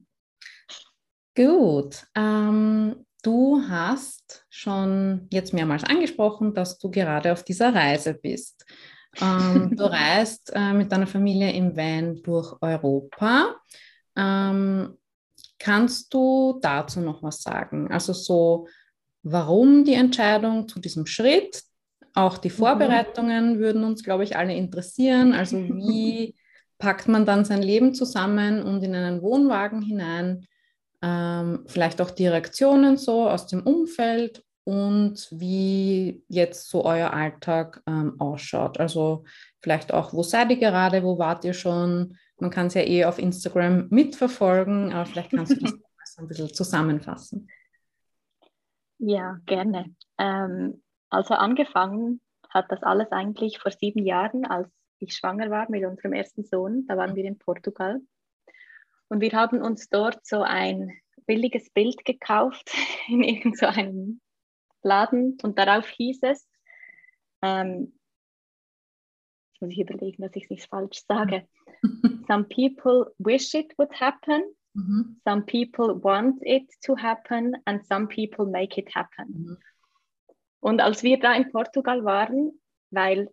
[1.37, 2.05] Gut.
[2.17, 8.65] Ähm, du hast schon jetzt mehrmals angesprochen, dass du gerade auf dieser Reise bist.
[9.21, 13.57] Ähm, du reist äh, mit deiner Familie im Van durch Europa.
[14.15, 14.97] Ähm,
[15.59, 17.91] kannst du dazu noch was sagen?
[17.91, 18.69] Also so,
[19.25, 21.63] warum die Entscheidung zu diesem Schritt?
[22.15, 22.55] Auch die mhm.
[22.55, 23.59] Vorbereitungen mhm.
[23.59, 25.33] würden uns, glaube ich, alle interessieren.
[25.33, 26.37] Also wie
[26.79, 30.47] packt man dann sein Leben zusammen und in einen Wohnwagen hinein?
[31.07, 37.81] Ähm, vielleicht auch die Reaktionen so aus dem Umfeld und wie jetzt so euer Alltag
[37.87, 38.81] ähm, ausschaut.
[38.81, 39.23] Also
[39.61, 42.19] vielleicht auch, wo seid ihr gerade, wo wart ihr schon?
[42.41, 45.75] Man kann es ja eh auf Instagram mitverfolgen, aber vielleicht kannst du das
[46.19, 47.49] ein bisschen zusammenfassen.
[48.99, 49.95] Ja, gerne.
[50.19, 55.85] Ähm, also angefangen hat das alles eigentlich vor sieben Jahren, als ich schwanger war mit
[55.85, 56.85] unserem ersten Sohn.
[56.89, 58.01] Da waren wir in Portugal.
[59.09, 60.93] Und wir haben uns dort so ein
[61.27, 62.71] billiges Bild gekauft
[63.09, 64.21] in irgendeinem
[64.83, 66.49] Laden und darauf hieß es,
[67.43, 67.99] ähm,
[69.53, 71.49] jetzt muss ich überlegen, dass ich nichts falsch sage.
[72.29, 74.43] Some people wish it would happen,
[74.75, 75.21] mhm.
[75.25, 79.27] some people want it to happen and some people make it happen.
[79.29, 79.59] Mhm.
[80.61, 83.31] Und als wir da in Portugal waren, weil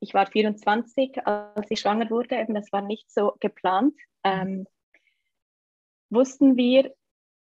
[0.00, 4.66] ich war 24, als ich schwanger wurde, eben das war nicht so geplant, ähm,
[6.10, 6.94] wussten wir,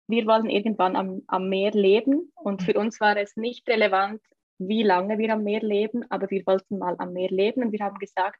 [0.07, 4.22] wir wollen irgendwann am, am Meer leben und für uns war es nicht relevant,
[4.57, 7.80] wie lange wir am Meer leben, aber wir wollten mal am Meer leben und wir
[7.80, 8.39] haben gesagt,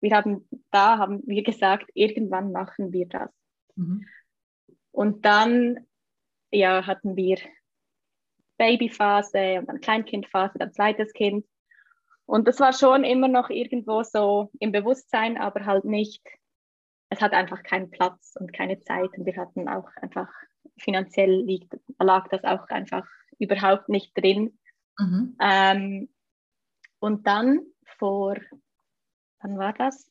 [0.00, 3.30] wir haben da haben wir gesagt, irgendwann machen wir das.
[3.76, 4.06] Mhm.
[4.92, 5.86] Und dann
[6.54, 7.38] ja, hatten wir
[8.56, 11.44] Babyphase und dann Kleinkindphase, dann zweites Kind.
[12.26, 16.22] Und das war schon immer noch irgendwo so im Bewusstsein, aber halt nicht,
[17.14, 19.10] es hat einfach keinen Platz und keine Zeit.
[19.16, 20.28] Und wir hatten auch einfach
[20.78, 23.06] finanziell liegt, lag das auch einfach
[23.38, 24.58] überhaupt nicht drin.
[24.98, 25.36] Mhm.
[25.40, 26.08] Ähm,
[26.98, 27.60] und dann
[27.98, 28.36] vor,
[29.40, 30.10] wann war das?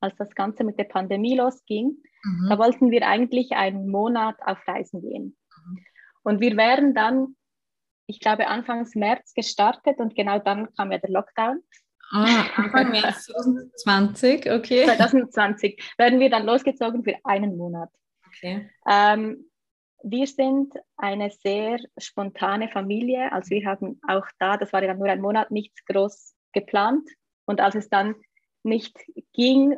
[0.00, 2.46] Als das Ganze mit der Pandemie losging, mhm.
[2.50, 5.36] da wollten wir eigentlich einen Monat auf Reisen gehen.
[5.56, 5.84] Mhm.
[6.24, 7.36] Und wir wären dann,
[8.06, 11.62] ich glaube, Anfangs März gestartet und genau dann kam ja der Lockdown.
[12.16, 14.84] Ah, Anfang März 2020, okay.
[14.84, 17.90] 2020 werden wir dann losgezogen für einen Monat.
[18.28, 18.70] Okay.
[18.88, 19.50] Ähm,
[20.04, 23.32] wir sind eine sehr spontane Familie.
[23.32, 27.08] Also wir haben auch da, das war ja nur ein Monat, nichts groß geplant.
[27.46, 28.14] Und als es dann
[28.62, 28.96] nicht
[29.32, 29.74] ging,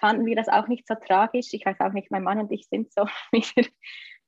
[0.00, 1.52] fanden wir das auch nicht so tragisch.
[1.52, 3.66] Ich weiß auch nicht, mein Mann und ich sind so, wir,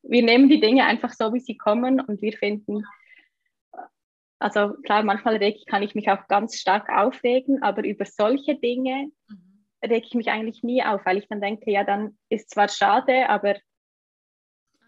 [0.02, 2.84] wir nehmen die Dinge einfach so, wie sie kommen und wir finden,
[4.40, 9.64] also klar, manchmal kann ich mich auch ganz stark aufregen, aber über solche Dinge mhm.
[9.84, 13.28] reg ich mich eigentlich nie auf, weil ich dann denke, ja, dann ist zwar schade,
[13.28, 13.56] aber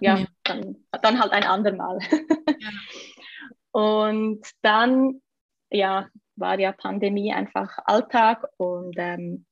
[0.00, 0.26] ja, ja.
[0.44, 1.98] Dann, dann halt ein andermal.
[2.58, 2.70] Ja.
[3.72, 5.20] und dann,
[5.70, 9.44] ja, war ja Pandemie einfach Alltag und ähm,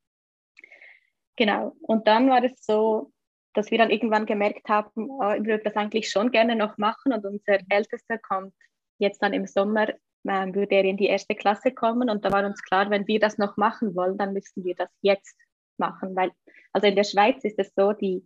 [1.36, 1.76] genau.
[1.82, 3.12] Und dann war es so,
[3.52, 7.12] dass wir dann irgendwann gemerkt haben, oh, ich würde das eigentlich schon gerne noch machen
[7.12, 8.54] und unser Ältester kommt
[9.00, 9.88] jetzt dann im Sommer,
[10.28, 13.18] ähm, würde er in die erste Klasse kommen und da war uns klar, wenn wir
[13.18, 15.36] das noch machen wollen, dann müssen wir das jetzt
[15.78, 16.30] machen, weil
[16.72, 18.24] also in der Schweiz ist es so, die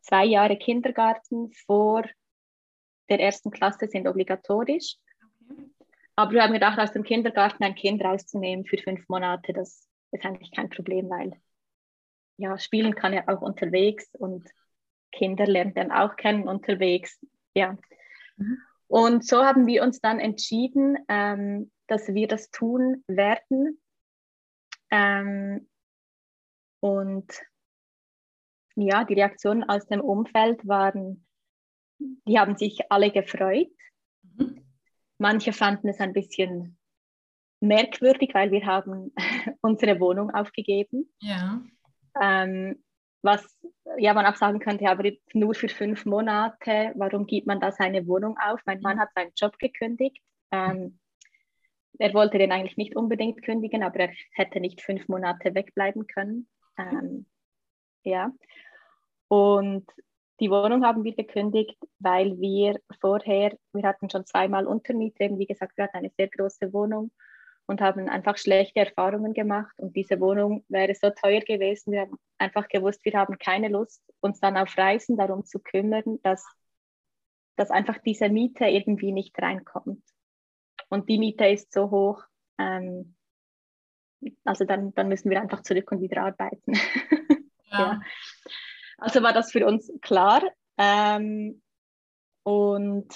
[0.00, 2.04] zwei Jahre Kindergarten vor
[3.08, 4.96] der ersten Klasse sind obligatorisch.
[5.50, 5.70] Okay.
[6.16, 10.24] Aber wir haben gedacht, aus dem Kindergarten ein Kind rauszunehmen für fünf Monate, das ist
[10.24, 11.32] eigentlich kein Problem, weil
[12.36, 14.48] ja, spielen kann ja auch unterwegs und
[15.12, 17.18] Kinder lernen dann auch kennen unterwegs.
[17.54, 17.76] Ja.
[18.36, 18.58] Mhm.
[18.90, 23.80] Und so haben wir uns dann entschieden, ähm, dass wir das tun werden.
[24.90, 25.68] Ähm,
[26.80, 27.32] und
[28.74, 31.24] ja, die Reaktionen aus dem Umfeld waren,
[32.00, 33.70] die haben sich alle gefreut.
[34.22, 34.66] Mhm.
[35.18, 36.76] Manche fanden es ein bisschen
[37.60, 39.14] merkwürdig, weil wir haben
[39.60, 41.14] unsere Wohnung aufgegeben.
[41.20, 41.62] Ja.
[42.20, 42.82] Ähm,
[43.22, 43.58] was
[43.98, 48.06] ja man auch sagen könnte, aber nur für fünf Monate, warum gibt man da seine
[48.06, 48.60] Wohnung auf?
[48.66, 50.22] Mein Mann hat seinen Job gekündigt.
[50.50, 50.98] Ähm,
[51.98, 56.48] er wollte den eigentlich nicht unbedingt kündigen, aber er hätte nicht fünf Monate wegbleiben können.
[56.78, 57.26] Ähm,
[58.04, 58.32] ja.
[59.28, 59.86] Und
[60.40, 65.76] die Wohnung haben wir gekündigt, weil wir vorher, wir hatten schon zweimal Untermiete, wie gesagt,
[65.76, 67.10] wir hatten eine sehr große Wohnung
[67.70, 69.72] und haben einfach schlechte Erfahrungen gemacht.
[69.78, 71.92] Und diese Wohnung wäre so teuer gewesen.
[71.92, 76.18] Wir haben einfach gewusst, wir haben keine Lust, uns dann auf Reisen darum zu kümmern,
[76.24, 76.44] dass,
[77.54, 80.02] dass einfach diese Miete irgendwie nicht reinkommt.
[80.88, 82.24] Und die Miete ist so hoch,
[82.58, 83.14] ähm,
[84.44, 86.72] also dann, dann müssen wir einfach zurück und wieder arbeiten.
[87.72, 87.78] Ja.
[87.78, 88.00] ja.
[88.98, 90.42] Also war das für uns klar.
[90.76, 91.62] Ähm,
[92.42, 93.14] und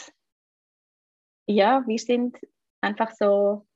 [1.46, 2.38] ja, wir sind
[2.80, 3.66] einfach so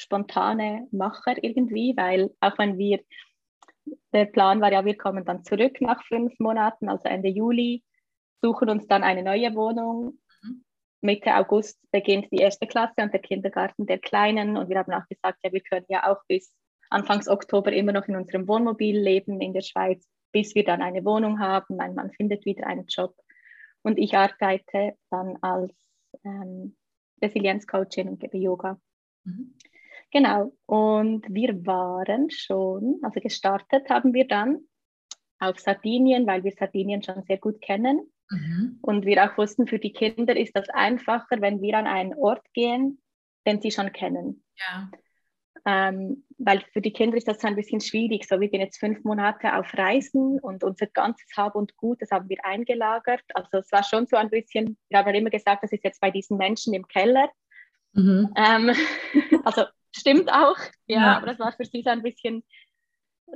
[0.00, 3.00] spontane Macher irgendwie, weil auch wenn wir,
[4.12, 7.82] der Plan war ja, wir kommen dann zurück nach fünf Monaten, also Ende Juli,
[8.42, 10.18] suchen uns dann eine neue Wohnung.
[10.42, 10.64] Mhm.
[11.02, 15.06] Mitte August beginnt die erste Klasse und der Kindergarten der Kleinen und wir haben auch
[15.08, 16.54] gesagt, ja, wir können ja auch bis
[16.90, 21.04] Anfangs Oktober immer noch in unserem Wohnmobil leben in der Schweiz, bis wir dann eine
[21.04, 21.76] Wohnung haben.
[21.76, 23.14] Mein Mann findet wieder einen Job
[23.82, 25.72] und ich arbeite dann als
[26.24, 26.76] ähm,
[27.22, 28.80] Resilienzcoachin und gebe Yoga.
[29.24, 29.54] Mhm.
[30.12, 34.60] Genau, und wir waren schon, also gestartet haben wir dann
[35.38, 38.10] auf Sardinien, weil wir Sardinien schon sehr gut kennen.
[38.28, 38.78] Mhm.
[38.82, 42.44] Und wir auch wussten, für die Kinder ist das einfacher, wenn wir an einen Ort
[42.52, 43.00] gehen,
[43.46, 44.44] den sie schon kennen.
[44.56, 44.90] Ja.
[45.66, 48.26] Ähm, weil für die Kinder ist das ein bisschen schwierig.
[48.26, 52.10] So, wir gehen jetzt fünf Monate auf Reisen und unser ganzes Hab und Gut, das
[52.10, 53.22] haben wir eingelagert.
[53.34, 56.00] Also es war schon so ein bisschen, wir haben ja immer gesagt, das ist jetzt
[56.00, 57.30] bei diesen Menschen im Keller.
[57.92, 58.32] Mhm.
[58.36, 58.74] Ähm,
[59.44, 59.64] also
[59.94, 62.44] stimmt auch, ja, ja, aber das war für sie so ein bisschen,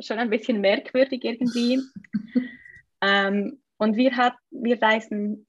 [0.01, 1.81] schon ein bisschen merkwürdig irgendwie.
[3.01, 5.47] ähm, und wir, hat, wir reisen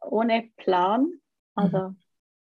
[0.00, 1.12] ohne Plan.
[1.54, 1.96] Also mhm.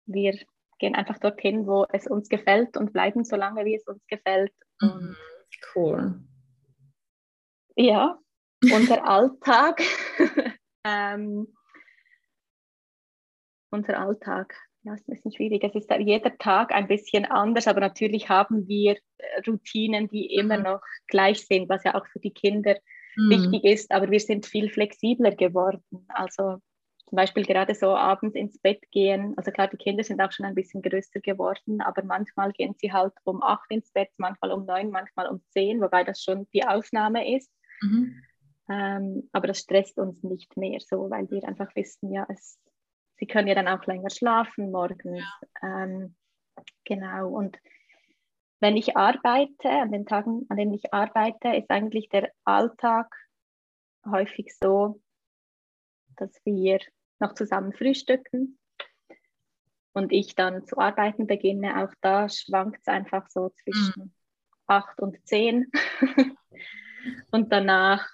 [0.07, 0.39] wir
[0.79, 4.53] gehen einfach dorthin, wo es uns gefällt und bleiben so lange, wie es uns gefällt.
[4.81, 5.17] Mhm.
[5.75, 6.21] Cool.
[7.77, 8.19] Ja,
[8.73, 9.83] unser Alltag.
[10.85, 11.53] ähm,
[13.71, 14.55] unser Alltag,
[14.87, 15.64] ja, ist ein bisschen schwierig.
[15.64, 18.97] Es ist jeder Tag ein bisschen anders, aber natürlich haben wir
[19.47, 20.64] Routinen, die immer mhm.
[20.64, 22.76] noch gleich sind, was ja auch für die Kinder
[23.16, 23.30] mhm.
[23.30, 23.91] wichtig ist.
[23.91, 25.82] Aber wir sind viel flexibler geworden.
[26.09, 26.59] Also
[27.09, 29.34] zum Beispiel gerade so abends ins Bett gehen.
[29.37, 32.93] Also klar, die Kinder sind auch schon ein bisschen größer geworden, aber manchmal gehen sie
[32.93, 36.64] halt um acht ins Bett, manchmal um neun, manchmal um zehn, wobei das schon die
[36.64, 37.51] Ausnahme ist.
[37.80, 38.22] Mhm.
[38.68, 42.59] Ähm, aber das stresst uns nicht mehr so, weil wir einfach wissen, ja, es,
[43.19, 45.23] sie können ja dann auch länger schlafen morgens.
[45.62, 45.85] Ja.
[45.85, 46.14] Ähm,
[46.85, 47.29] genau.
[47.31, 47.59] Und
[48.61, 53.14] wenn ich arbeite, an den Tagen, an denen ich arbeite, ist eigentlich der Alltag
[54.05, 55.01] häufig so,
[56.17, 56.79] dass wir
[57.19, 58.59] noch zusammen frühstücken
[59.93, 61.83] und ich dann zu arbeiten beginne.
[61.83, 64.12] Auch da schwankt es einfach so zwischen mhm.
[64.67, 65.71] acht und zehn.
[67.31, 68.09] und danach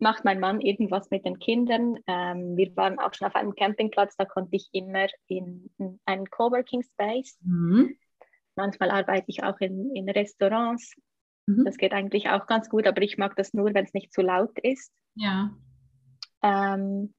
[0.00, 1.98] macht mein Mann irgendwas mit den Kindern.
[2.06, 6.30] Ähm, wir waren auch schon auf einem Campingplatz, da konnte ich immer in, in einen
[6.30, 7.38] Coworking Space.
[7.42, 7.96] Mhm.
[8.56, 10.94] Manchmal arbeite ich auch in, in Restaurants.
[11.46, 11.64] Mhm.
[11.64, 14.22] Das geht eigentlich auch ganz gut, aber ich mag das nur, wenn es nicht zu
[14.22, 14.92] laut ist.
[15.14, 15.50] Ja.
[16.42, 17.14] Ähm,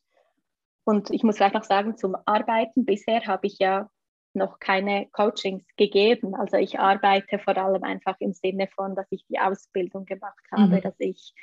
[0.83, 3.89] und ich muss vielleicht noch sagen, zum Arbeiten, bisher habe ich ja
[4.33, 6.35] noch keine Coachings gegeben.
[6.35, 10.77] Also ich arbeite vor allem einfach im Sinne von, dass ich die Ausbildung gemacht habe,
[10.77, 10.81] mhm.
[10.81, 11.33] dass ich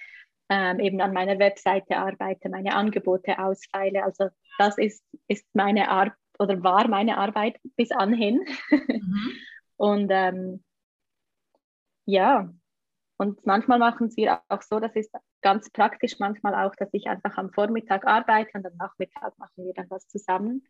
[0.49, 4.05] ähm, eben an meiner Webseite arbeite, meine Angebote ausfeile.
[4.05, 4.29] Also
[4.59, 8.47] das ist, ist meine Arbeit oder war meine Arbeit bis anhin.
[8.71, 9.33] Mhm.
[9.79, 10.65] Und ähm,
[12.07, 12.51] ja,
[13.19, 17.37] und manchmal machen wir auch so, das ist ganz praktisch manchmal auch, dass ich einfach
[17.37, 20.67] am Vormittag arbeite und am Nachmittag machen wir dann was zusammen.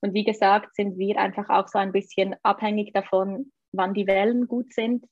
[0.00, 4.46] Und wie gesagt, sind wir einfach auch so ein bisschen abhängig davon, wann die Wellen
[4.46, 5.04] gut sind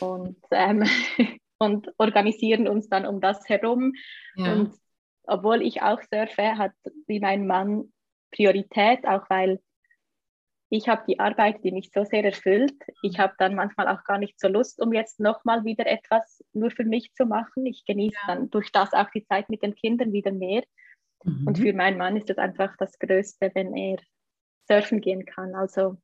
[0.00, 0.84] und, ähm,
[1.60, 3.92] und organisieren uns dann um das herum.
[4.34, 4.54] Ja.
[4.54, 4.74] Und
[5.24, 6.72] obwohl ich auch surfe, hat
[7.06, 7.92] wie mein Mann
[8.32, 9.60] Priorität, auch weil
[10.70, 12.74] ich habe die Arbeit, die mich so sehr erfüllt.
[13.02, 16.70] Ich habe dann manchmal auch gar nicht so Lust, um jetzt nochmal wieder etwas nur
[16.70, 17.66] für mich zu machen.
[17.66, 18.34] Ich genieße ja.
[18.34, 20.62] dann durch das auch die Zeit mit den Kindern wieder mehr.
[21.24, 21.46] Mhm.
[21.48, 23.98] Und für meinen Mann ist das einfach das Größte, wenn er
[24.68, 25.56] surfen gehen kann.
[25.56, 25.96] Also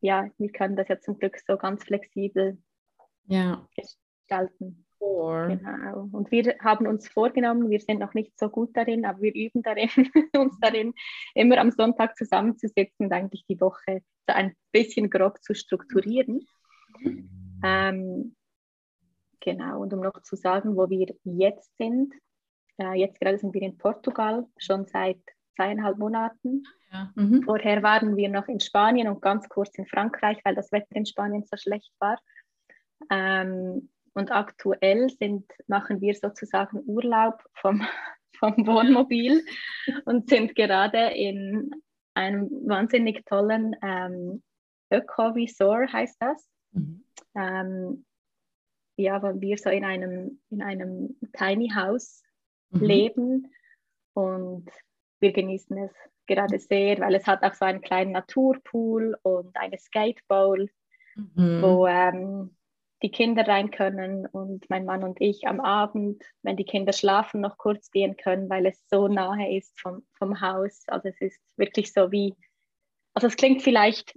[0.00, 2.58] ja, wir können das ja zum Glück so ganz flexibel
[3.26, 3.66] ja.
[4.22, 4.84] Gestalten.
[5.00, 5.58] Cool.
[5.58, 6.08] Genau.
[6.12, 9.62] Und wir haben uns vorgenommen, wir sind noch nicht so gut darin, aber wir üben
[9.62, 9.88] darin,
[10.36, 10.94] uns darin,
[11.34, 16.46] immer am Sonntag zusammenzusetzen und eigentlich die Woche so ein bisschen grob zu strukturieren.
[17.00, 17.60] Mhm.
[17.64, 18.36] Ähm,
[19.40, 22.14] genau, und um noch zu sagen, wo wir jetzt sind,
[22.78, 25.20] äh, jetzt gerade sind wir in Portugal, schon seit
[25.56, 26.62] zweieinhalb Monaten.
[26.92, 27.10] Ja.
[27.16, 27.42] Mhm.
[27.42, 31.06] Vorher waren wir noch in Spanien und ganz kurz in Frankreich, weil das Wetter in
[31.06, 32.18] Spanien so schlecht war.
[33.10, 37.86] Ähm, und aktuell sind, machen wir sozusagen Urlaub vom,
[38.38, 39.44] vom Wohnmobil
[40.04, 41.70] und sind gerade in
[42.14, 44.42] einem wahnsinnig tollen ähm,
[44.92, 46.46] Öko-Resort, heißt das.
[46.72, 47.04] Mhm.
[47.34, 48.04] Ähm,
[48.96, 52.22] ja, wo wir so in einem, in einem Tiny House
[52.70, 52.80] mhm.
[52.80, 53.54] leben
[54.14, 54.68] und
[55.20, 55.92] wir genießen es
[56.26, 60.68] gerade sehr, weil es hat auch so einen kleinen Naturpool und eine Skatebowl
[61.14, 61.62] mhm.
[61.62, 62.56] wo ähm,
[63.02, 67.40] die Kinder rein können und mein Mann und ich am Abend, wenn die Kinder schlafen,
[67.40, 70.84] noch kurz gehen können, weil es so nahe ist vom, vom Haus.
[70.86, 72.34] Also es ist wirklich so wie,
[73.14, 74.16] also es klingt vielleicht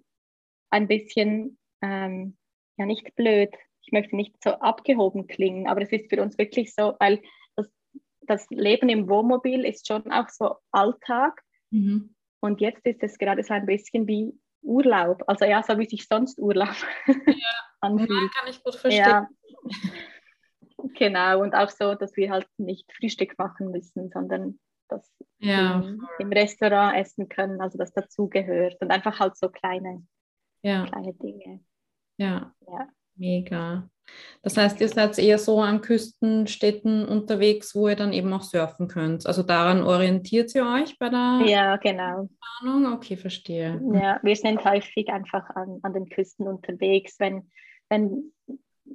[0.69, 2.38] ein bisschen, ähm,
[2.77, 6.73] ja nicht blöd, ich möchte nicht so abgehoben klingen, aber es ist für uns wirklich
[6.73, 7.21] so, weil
[7.55, 7.69] das,
[8.21, 11.41] das Leben im Wohnmobil ist schon auch so Alltag.
[11.71, 12.15] Mhm.
[12.39, 15.23] Und jetzt ist es gerade so ein bisschen wie Urlaub.
[15.27, 16.75] Also ja, so wie sich sonst Urlaub
[17.07, 17.53] ja.
[17.86, 18.09] Anfühlt.
[18.09, 19.05] Ja, kann ich gut verstehen.
[19.05, 19.29] Ja.
[20.97, 25.81] Genau, und auch so, dass wir halt nicht Frühstück machen müssen, sondern dass ja.
[25.81, 30.05] wir im Restaurant essen können, also das dazugehört und einfach halt so kleine,
[30.61, 30.86] ja.
[30.86, 31.61] kleine Dinge.
[32.17, 32.53] Ja.
[32.67, 33.89] ja, mega.
[34.43, 38.88] Das heißt, ihr seid eher so an Küstenstädten unterwegs, wo ihr dann eben auch surfen
[38.88, 39.25] könnt.
[39.25, 42.29] Also daran orientiert ihr euch bei der Ja, genau.
[42.61, 42.93] Planung?
[42.93, 43.81] Okay, verstehe.
[43.93, 47.15] Ja, wir sind häufig einfach an, an den Küsten unterwegs.
[47.19, 47.49] Wenn,
[47.89, 48.31] wenn,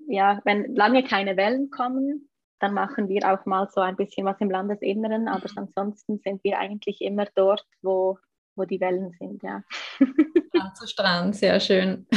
[0.08, 2.28] ja, wenn lange keine Wellen kommen,
[2.58, 5.58] dann machen wir auch mal so ein bisschen was im Landesinneren, aber mhm.
[5.58, 8.18] ansonsten sind wir eigentlich immer dort, wo,
[8.54, 9.62] wo die Wellen sind, ja.
[10.54, 12.06] Strand zu Strand, sehr schön.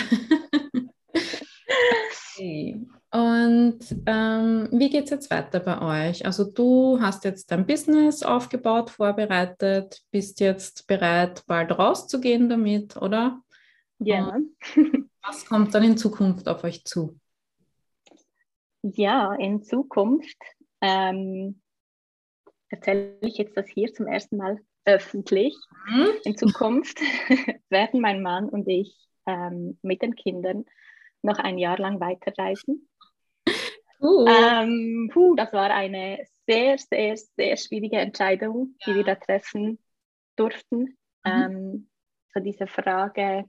[2.35, 2.81] Okay.
[3.11, 6.25] Und ähm, wie geht es jetzt weiter bei euch?
[6.25, 13.39] Also du hast jetzt dein Business aufgebaut, vorbereitet, bist jetzt bereit, bald rauszugehen damit, oder?
[13.99, 14.29] Ja.
[14.29, 14.49] Und
[15.23, 17.19] was kommt dann in Zukunft auf euch zu?
[18.81, 20.37] Ja, in Zukunft
[20.81, 21.61] ähm,
[22.69, 25.55] erzähle ich jetzt das hier zum ersten Mal öffentlich.
[25.87, 26.09] Mhm.
[26.25, 26.99] In Zukunft
[27.69, 28.95] werden mein Mann und ich
[29.25, 30.65] ähm, mit den Kindern
[31.21, 32.89] noch ein Jahr lang weiterreisen.
[34.01, 34.27] Uh.
[34.27, 38.85] Ähm, puh, das war eine sehr, sehr, sehr schwierige Entscheidung, ja.
[38.85, 39.79] die wir da treffen
[40.35, 40.97] durften.
[41.23, 41.25] Mhm.
[41.25, 41.89] Ähm,
[42.33, 43.45] so diese Frage,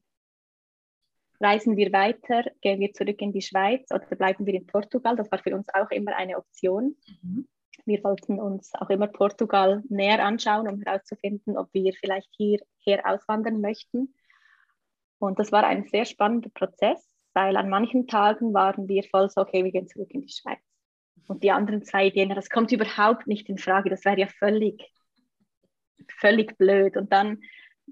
[1.45, 5.17] reisen wir weiter, gehen wir zurück in die Schweiz oder bleiben wir in Portugal?
[5.17, 6.97] Das war für uns auch immer eine Option.
[7.23, 7.47] Mhm.
[7.85, 13.61] Wir wollten uns auch immer Portugal näher anschauen, um herauszufinden, ob wir vielleicht hierher auswandern
[13.61, 14.15] möchten.
[15.19, 19.43] Und das war ein sehr spannender Prozess weil an manchen Tagen waren wir voll so,
[19.43, 20.61] okay, wir gehen zurück in die Schweiz.
[21.27, 24.93] Und die anderen zwei Ideen, das kommt überhaupt nicht in Frage, das wäre ja völlig,
[26.19, 26.97] völlig blöd.
[26.97, 27.43] Und dann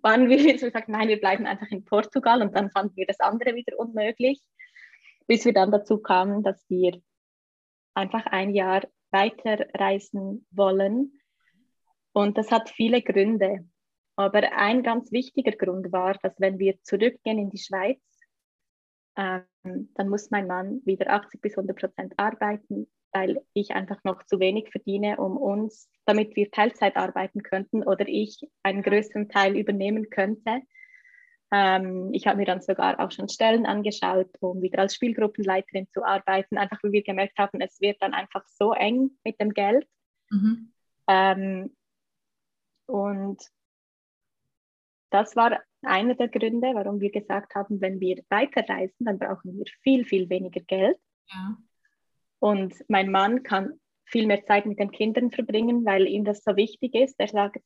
[0.01, 3.21] waren wir so gesagt, nein, wir bleiben einfach in Portugal und dann fanden wir das
[3.21, 4.41] andere wieder unmöglich,
[5.27, 7.01] bis wir dann dazu kamen, dass wir
[7.95, 11.21] einfach ein Jahr weiterreisen wollen.
[12.13, 13.69] Und das hat viele Gründe.
[14.17, 18.01] Aber ein ganz wichtiger Grund war, dass wenn wir zurückgehen in die Schweiz,
[19.17, 24.25] ähm, dann muss mein Mann wieder 80 bis 100 Prozent arbeiten, weil ich einfach noch
[24.25, 29.57] zu wenig verdiene, um uns, damit wir Teilzeit arbeiten könnten oder ich einen größeren Teil
[29.57, 30.63] übernehmen könnte.
[31.53, 36.03] Ähm, ich habe mir dann sogar auch schon Stellen angeschaut, um wieder als Spielgruppenleiterin zu
[36.03, 39.87] arbeiten, einfach weil wir gemerkt haben, es wird dann einfach so eng mit dem Geld.
[40.31, 40.73] Mhm.
[41.09, 41.77] Ähm,
[42.87, 43.43] und
[45.11, 49.65] das war einer der Gründe, warum wir gesagt haben, wenn wir weiterreisen, dann brauchen wir
[49.83, 50.97] viel, viel weniger Geld.
[51.29, 51.59] Ja.
[52.43, 56.57] Und mein Mann kann viel mehr Zeit mit den Kindern verbringen, weil ihm das so
[56.57, 57.15] wichtig ist.
[57.19, 57.63] Er sagt,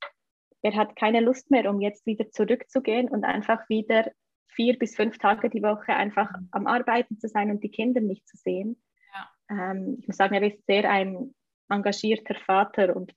[0.61, 4.11] er hat keine Lust mehr, um jetzt wieder zurückzugehen und einfach wieder
[4.49, 6.49] vier bis fünf Tage die Woche einfach mhm.
[6.51, 8.83] am Arbeiten zu sein und die Kinder nicht zu sehen.
[9.15, 9.71] Ja.
[9.71, 11.35] Ähm, ich muss sagen, er ist sehr ein
[11.71, 13.15] engagierter Vater und,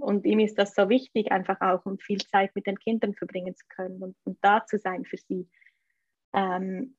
[0.00, 3.54] und ihm ist das so wichtig, einfach auch, um viel Zeit mit den Kindern verbringen
[3.54, 5.46] zu können und, und da zu sein für sie.
[6.32, 6.96] Ähm,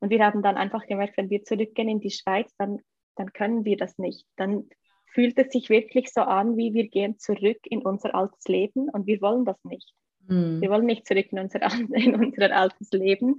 [0.00, 2.82] und wir haben dann einfach gemerkt, wenn wir zurückgehen in die Schweiz, dann,
[3.16, 4.26] dann können wir das nicht.
[4.36, 4.68] Dann
[5.06, 9.06] fühlt es sich wirklich so an, wie wir gehen zurück in unser altes Leben und
[9.06, 9.94] wir wollen das nicht.
[10.26, 10.60] Mhm.
[10.60, 11.60] Wir wollen nicht zurück in unser,
[11.92, 13.36] in unser altes Leben.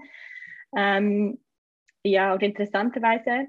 [0.75, 1.39] Ähm,
[2.03, 3.47] ja, und interessanterweise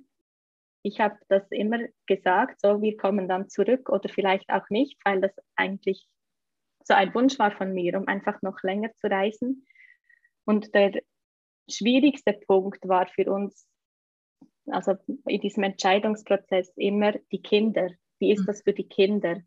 [0.87, 5.20] ich habe das immer gesagt, so wir kommen dann zurück oder vielleicht auch nicht, weil
[5.20, 6.09] das eigentlich
[6.85, 9.66] so ein Wunsch war von mir, um einfach noch länger zu reisen.
[10.45, 10.93] Und der
[11.68, 13.66] schwierigste Punkt war für uns,
[14.69, 14.97] also
[15.27, 17.91] in diesem Entscheidungsprozess immer die Kinder.
[18.19, 18.47] Wie ist mhm.
[18.47, 19.41] das für die Kinder?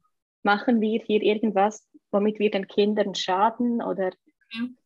[0.44, 4.12] Machen wir hier irgendwas, womit wir den Kindern schaden oder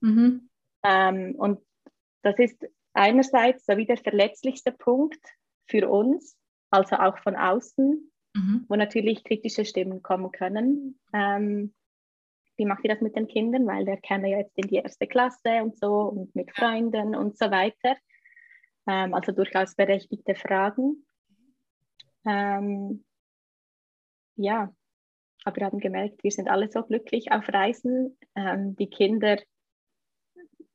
[0.02, 0.50] mhm.
[0.84, 1.60] ähm, und
[2.24, 5.20] das ist einerseits so wie der verletzlichste Punkt
[5.68, 6.38] für uns,
[6.70, 8.66] also auch von außen, mhm.
[8.68, 11.00] wo natürlich kritische Stimmen kommen können.
[11.14, 11.74] Ähm,
[12.58, 13.66] wie macht ihr das mit den Kindern?
[13.68, 17.38] Weil der käme ja jetzt in die erste Klasse und so und mit Freunden und
[17.38, 17.96] so weiter.
[18.88, 21.06] Ähm, also durchaus berechtigte Fragen.
[22.26, 23.04] Ähm,
[24.36, 24.74] ja,
[25.46, 28.18] aber wir haben gemerkt, wir sind alle so glücklich auf Reisen.
[28.36, 29.38] Ähm, die Kinder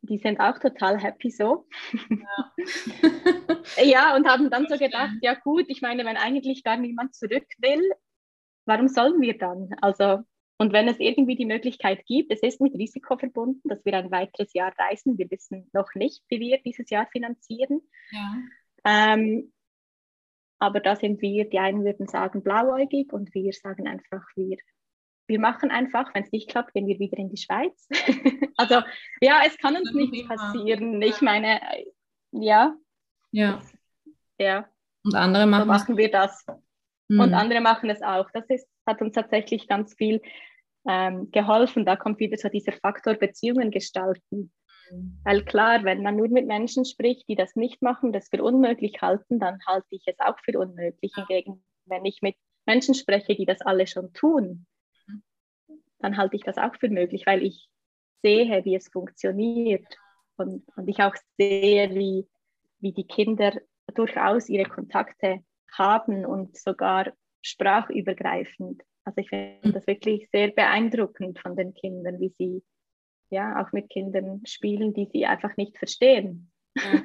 [0.08, 1.66] die sind auch total happy so.
[2.10, 3.84] Ja.
[3.84, 7.46] ja, und haben dann so gedacht, ja gut, ich meine, wenn eigentlich gar niemand zurück
[7.58, 7.82] will,
[8.64, 9.70] warum sollen wir dann?
[9.80, 10.20] Also,
[10.58, 14.10] und wenn es irgendwie die Möglichkeit gibt, es ist mit Risiko verbunden, dass wir ein
[14.10, 15.16] weiteres Jahr reisen.
[15.16, 17.80] Wir wissen noch nicht, wie wir dieses Jahr finanzieren.
[18.10, 18.34] Ja.
[18.84, 19.52] Ähm,
[20.58, 24.56] aber da sind wir, die einen würden sagen blauäugig und wir sagen einfach, wir,
[25.28, 27.86] wir machen einfach, wenn es nicht klappt, gehen wir wieder in die Schweiz.
[28.56, 28.82] also
[29.20, 31.00] ja, es kann uns nicht passieren.
[31.02, 31.60] Ich meine,
[32.32, 32.74] ja.
[33.30, 33.62] Ja.
[34.38, 34.68] Ja.
[35.04, 36.44] Und andere machen, so machen wir das.
[37.08, 37.20] Mhm.
[37.20, 38.30] Und andere machen es auch.
[38.32, 40.20] Das ist, hat uns tatsächlich ganz viel
[40.86, 41.84] ähm, geholfen.
[41.84, 44.52] Da kommt wieder so dieser Faktor Beziehungen gestalten.
[45.24, 49.02] Weil klar, wenn man nur mit Menschen spricht, die das nicht machen, das für unmöglich
[49.02, 51.12] halten, dann halte ich es auch für unmöglich.
[51.14, 54.66] Hingegen, wenn ich mit Menschen spreche, die das alle schon tun,
[55.98, 57.68] dann halte ich das auch für möglich, weil ich
[58.22, 59.86] sehe, wie es funktioniert
[60.36, 62.26] und, und ich auch sehe, wie,
[62.80, 63.52] wie die Kinder
[63.94, 65.42] durchaus ihre Kontakte
[65.72, 67.12] haben und sogar
[67.42, 68.82] sprachübergreifend.
[69.04, 72.62] Also ich finde das wirklich sehr beeindruckend von den Kindern, wie sie
[73.30, 76.50] ja auch mit Kindern spielen, die sie einfach nicht verstehen.
[76.76, 77.02] Ja.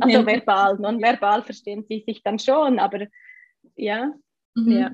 [0.00, 3.06] also verbal, nonverbal verstehen sie sich dann schon, aber
[3.76, 4.12] ja,
[4.54, 4.70] mhm.
[4.72, 4.90] ja.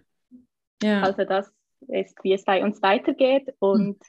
[0.82, 1.02] ja.
[1.02, 1.52] Also das
[1.88, 4.00] ist, wie es bei uns weitergeht und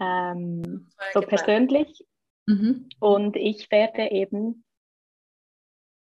[0.00, 2.04] ähm, so persönlich.
[2.46, 2.88] Mhm.
[3.00, 4.64] Und ich werde eben,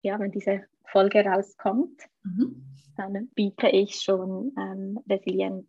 [0.03, 2.65] ja, wenn diese Folge rauskommt, mhm.
[2.97, 5.67] dann biete ich schon ähm, Resilienz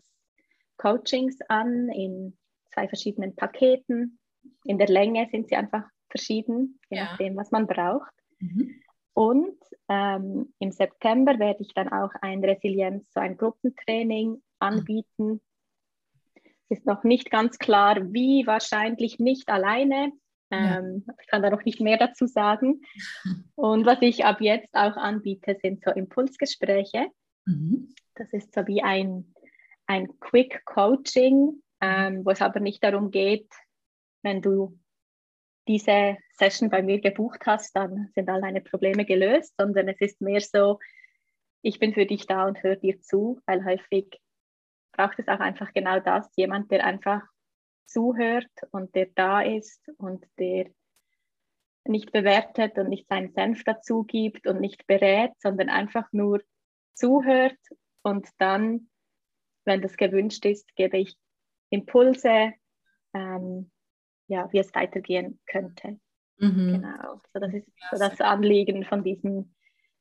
[0.77, 2.37] Coachings an in
[2.73, 4.19] zwei verschiedenen Paketen.
[4.65, 7.05] In der Länge sind sie einfach verschieden, je ja.
[7.05, 8.11] nachdem, was man braucht.
[8.39, 8.81] Mhm.
[9.13, 9.57] Und
[9.89, 15.39] ähm, im September werde ich dann auch ein Resilienz, so ein Gruppentraining anbieten.
[16.69, 20.11] Es ist noch nicht ganz klar, wie, wahrscheinlich nicht alleine.
[20.51, 21.13] Ähm, ja.
[21.21, 22.81] Ich kann da noch nicht mehr dazu sagen.
[23.55, 27.07] Und was ich ab jetzt auch anbiete, sind so Impulsgespräche.
[27.45, 27.93] Mhm.
[28.15, 29.33] Das ist so wie ein
[29.85, 33.49] ein Quick Coaching, ähm, wo es aber nicht darum geht,
[34.23, 34.79] wenn du
[35.67, 40.21] diese Session bei mir gebucht hast, dann sind all deine Probleme gelöst, sondern es ist
[40.21, 40.79] mehr so,
[41.61, 44.19] ich bin für dich da und höre dir zu, weil häufig
[44.91, 47.23] braucht es auch einfach genau das, jemand, der einfach
[47.85, 50.69] zuhört und der da ist und der
[51.85, 56.41] nicht bewertet und nicht seinen Senf dazu gibt und nicht berät, sondern einfach nur
[56.93, 57.59] zuhört
[58.03, 58.89] und dann
[59.65, 61.15] wenn das gewünscht ist, gebe ich
[61.69, 62.53] Impulse,
[63.13, 63.71] ähm,
[64.27, 65.99] ja, wie es weitergehen könnte.
[66.37, 66.73] Mhm.
[66.73, 67.21] Genau.
[67.33, 69.53] So, das ist so das Anliegen von diesem,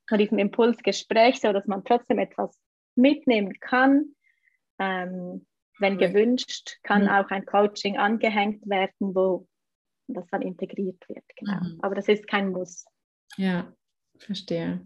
[0.07, 2.57] von diesem Impulsgespräch, so dass man trotzdem etwas
[2.95, 4.15] mitnehmen kann.
[4.79, 5.45] Ähm,
[5.79, 7.09] wenn gewünscht, kann mhm.
[7.09, 9.47] auch ein Coaching angehängt werden, wo
[10.07, 11.23] das dann integriert wird.
[11.35, 11.59] Genau.
[11.61, 11.79] Mhm.
[11.81, 12.85] Aber das ist kein Muss.
[13.37, 13.73] Ja,
[14.17, 14.83] verstehe.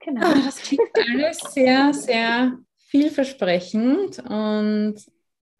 [0.00, 0.30] Genau.
[0.30, 4.96] Oh, das klingt alles sehr, sehr vielversprechend und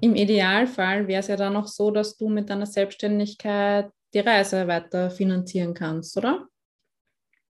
[0.01, 4.67] im Idealfall wäre es ja dann auch so, dass du mit deiner Selbstständigkeit die Reise
[4.67, 6.49] weiter finanzieren kannst, oder?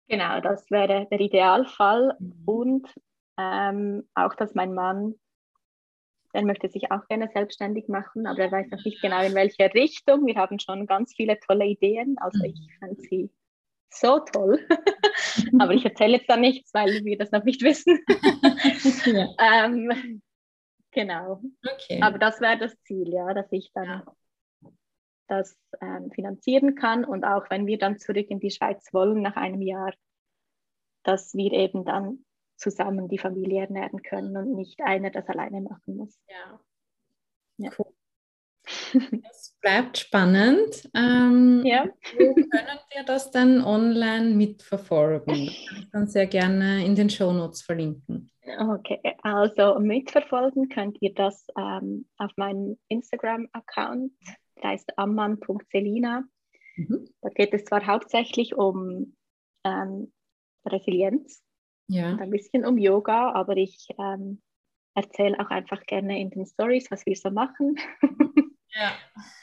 [0.07, 2.41] Genau, das wäre der Idealfall mhm.
[2.45, 2.95] und
[3.37, 5.13] ähm, auch, dass mein Mann,
[6.33, 9.73] er möchte sich auch gerne selbstständig machen, aber er weiß noch nicht genau in welche
[9.73, 10.25] Richtung.
[10.25, 12.79] Wir haben schon ganz viele tolle Ideen, also ich mhm.
[12.79, 13.31] fände sie
[13.91, 14.59] so toll.
[15.59, 17.99] Aber ich erzähle jetzt da nichts, weil wir das noch nicht wissen.
[19.05, 19.27] ja.
[19.65, 20.21] ähm,
[20.91, 21.41] genau.
[21.67, 21.99] Okay.
[22.01, 24.71] Aber das wäre das Ziel, ja, dass ich dann ja.
[25.27, 29.35] das ähm, finanzieren kann und auch wenn wir dann zurück in die Schweiz wollen nach
[29.35, 29.93] einem Jahr,
[31.03, 32.25] dass wir eben dann
[32.59, 36.19] zusammen die Familie ernähren können und nicht einer das alleine machen muss.
[36.27, 36.59] Ja.
[37.57, 37.71] ja.
[37.77, 37.93] Cool.
[39.31, 40.89] Es bleibt spannend.
[40.93, 41.85] Ähm, ja.
[42.17, 45.25] Wo können wir das dann online mitverfolgen?
[45.47, 48.29] Das kann ich dann sehr gerne in den Shownotes verlinken.
[48.59, 54.11] Okay, also mitverfolgen könnt ihr das ähm, auf meinem Instagram-Account,
[54.61, 56.23] der heißt amman.selina.
[56.75, 57.09] Mhm.
[57.21, 59.15] Da geht es zwar hauptsächlich um
[59.63, 60.11] ähm,
[60.65, 61.43] Resilienz
[61.89, 62.11] ja.
[62.11, 64.41] und ein bisschen um Yoga, aber ich ähm,
[64.95, 67.77] erzähle auch einfach gerne in den Stories, was wir so machen.
[68.71, 68.93] Ja.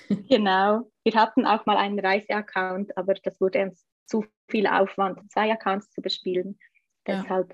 [0.28, 0.88] Genau.
[1.02, 5.90] Wir hatten auch mal einen Reiseaccount, aber das wurde uns zu viel Aufwand, zwei Accounts
[5.90, 6.60] zu bespielen.
[7.08, 7.22] Ja.
[7.22, 7.52] Deshalb,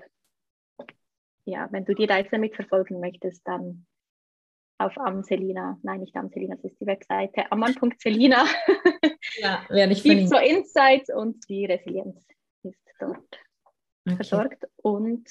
[1.45, 3.87] ja, wenn du die Reise mitverfolgen möchtest, dann
[4.77, 8.45] auf Amselina, nein, nicht Amselina, das ist die Webseite, amman.selina.
[9.37, 10.27] Ja, werde ich verlinken.
[10.27, 12.23] so Insights und die Resilienz
[12.61, 13.39] ist dort
[14.05, 14.15] okay.
[14.15, 14.67] versorgt.
[14.77, 15.27] Und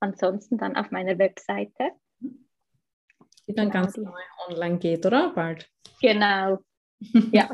[0.00, 3.84] ansonsten dann auf meiner Webseite Die dann genau.
[3.84, 5.30] ganz neu online geht, oder?
[5.30, 5.68] Bald.
[6.00, 6.58] Genau.
[7.32, 7.50] Ja,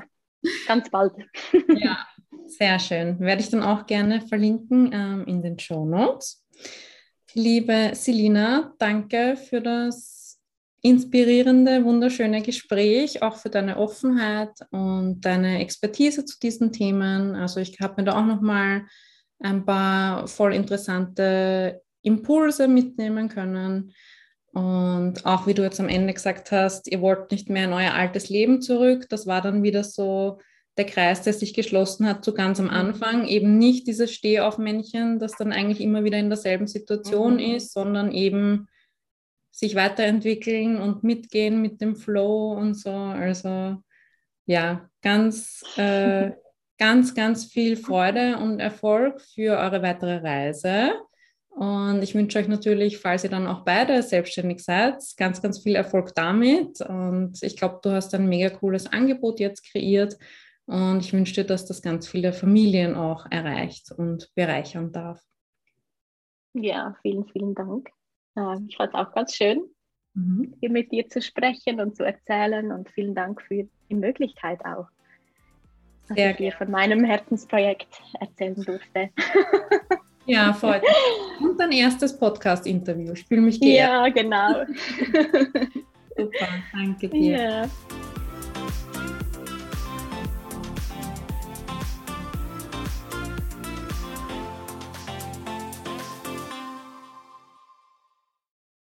[0.66, 1.14] ganz bald.
[1.78, 2.06] ja,
[2.44, 3.18] sehr schön.
[3.18, 6.46] Werde ich dann auch gerne verlinken ähm, in den Show Notes.
[7.32, 10.38] Liebe Selina, danke für das
[10.82, 17.34] inspirierende, wunderschöne Gespräch, auch für deine Offenheit und deine Expertise zu diesen Themen.
[17.34, 18.86] Also ich habe mir da auch noch mal
[19.40, 23.92] ein paar voll interessante Impulse mitnehmen können.
[24.52, 27.94] Und auch wie du jetzt am Ende gesagt hast, ihr wollt nicht mehr in euer
[27.94, 29.06] altes Leben zurück.
[29.08, 30.38] Das war dann wieder so
[30.78, 32.72] der Kreis, der sich geschlossen hat, so ganz am mhm.
[32.72, 33.26] Anfang.
[33.26, 37.56] Eben nicht dieses Stehaufmännchen, das dann eigentlich immer wieder in derselben Situation mhm.
[37.56, 38.68] ist, sondern eben
[39.50, 42.90] sich weiterentwickeln und mitgehen mit dem Flow und so.
[42.90, 43.76] Also
[44.46, 46.30] ja, ganz, äh,
[46.78, 50.92] ganz, ganz viel Freude und Erfolg für eure weitere Reise.
[51.50, 55.74] Und ich wünsche euch natürlich, falls ihr dann auch beide selbstständig seid, ganz, ganz viel
[55.74, 56.80] Erfolg damit.
[56.80, 60.16] Und ich glaube, du hast ein mega cooles Angebot jetzt kreiert.
[60.66, 65.20] Und ich wünsche dir, dass das ganz viele Familien auch erreicht und bereichern darf.
[66.52, 67.90] Ja, vielen, vielen Dank.
[68.68, 69.64] Ich fand es auch ganz schön,
[70.14, 70.54] mhm.
[70.60, 72.70] hier mit dir zu sprechen und zu erzählen.
[72.70, 74.86] Und vielen Dank für die Möglichkeit auch,
[76.08, 77.88] dass Sehr ich dir von meinem Herzensprojekt
[78.20, 79.10] erzählen durfte.
[80.28, 81.40] Ja, freut mich.
[81.40, 83.14] Und dein erstes Podcast-Interview.
[83.14, 83.90] Ich fühle mich geehrt.
[83.90, 84.62] Ja, genau.
[86.16, 87.38] Super, danke dir.
[87.38, 87.70] Ja.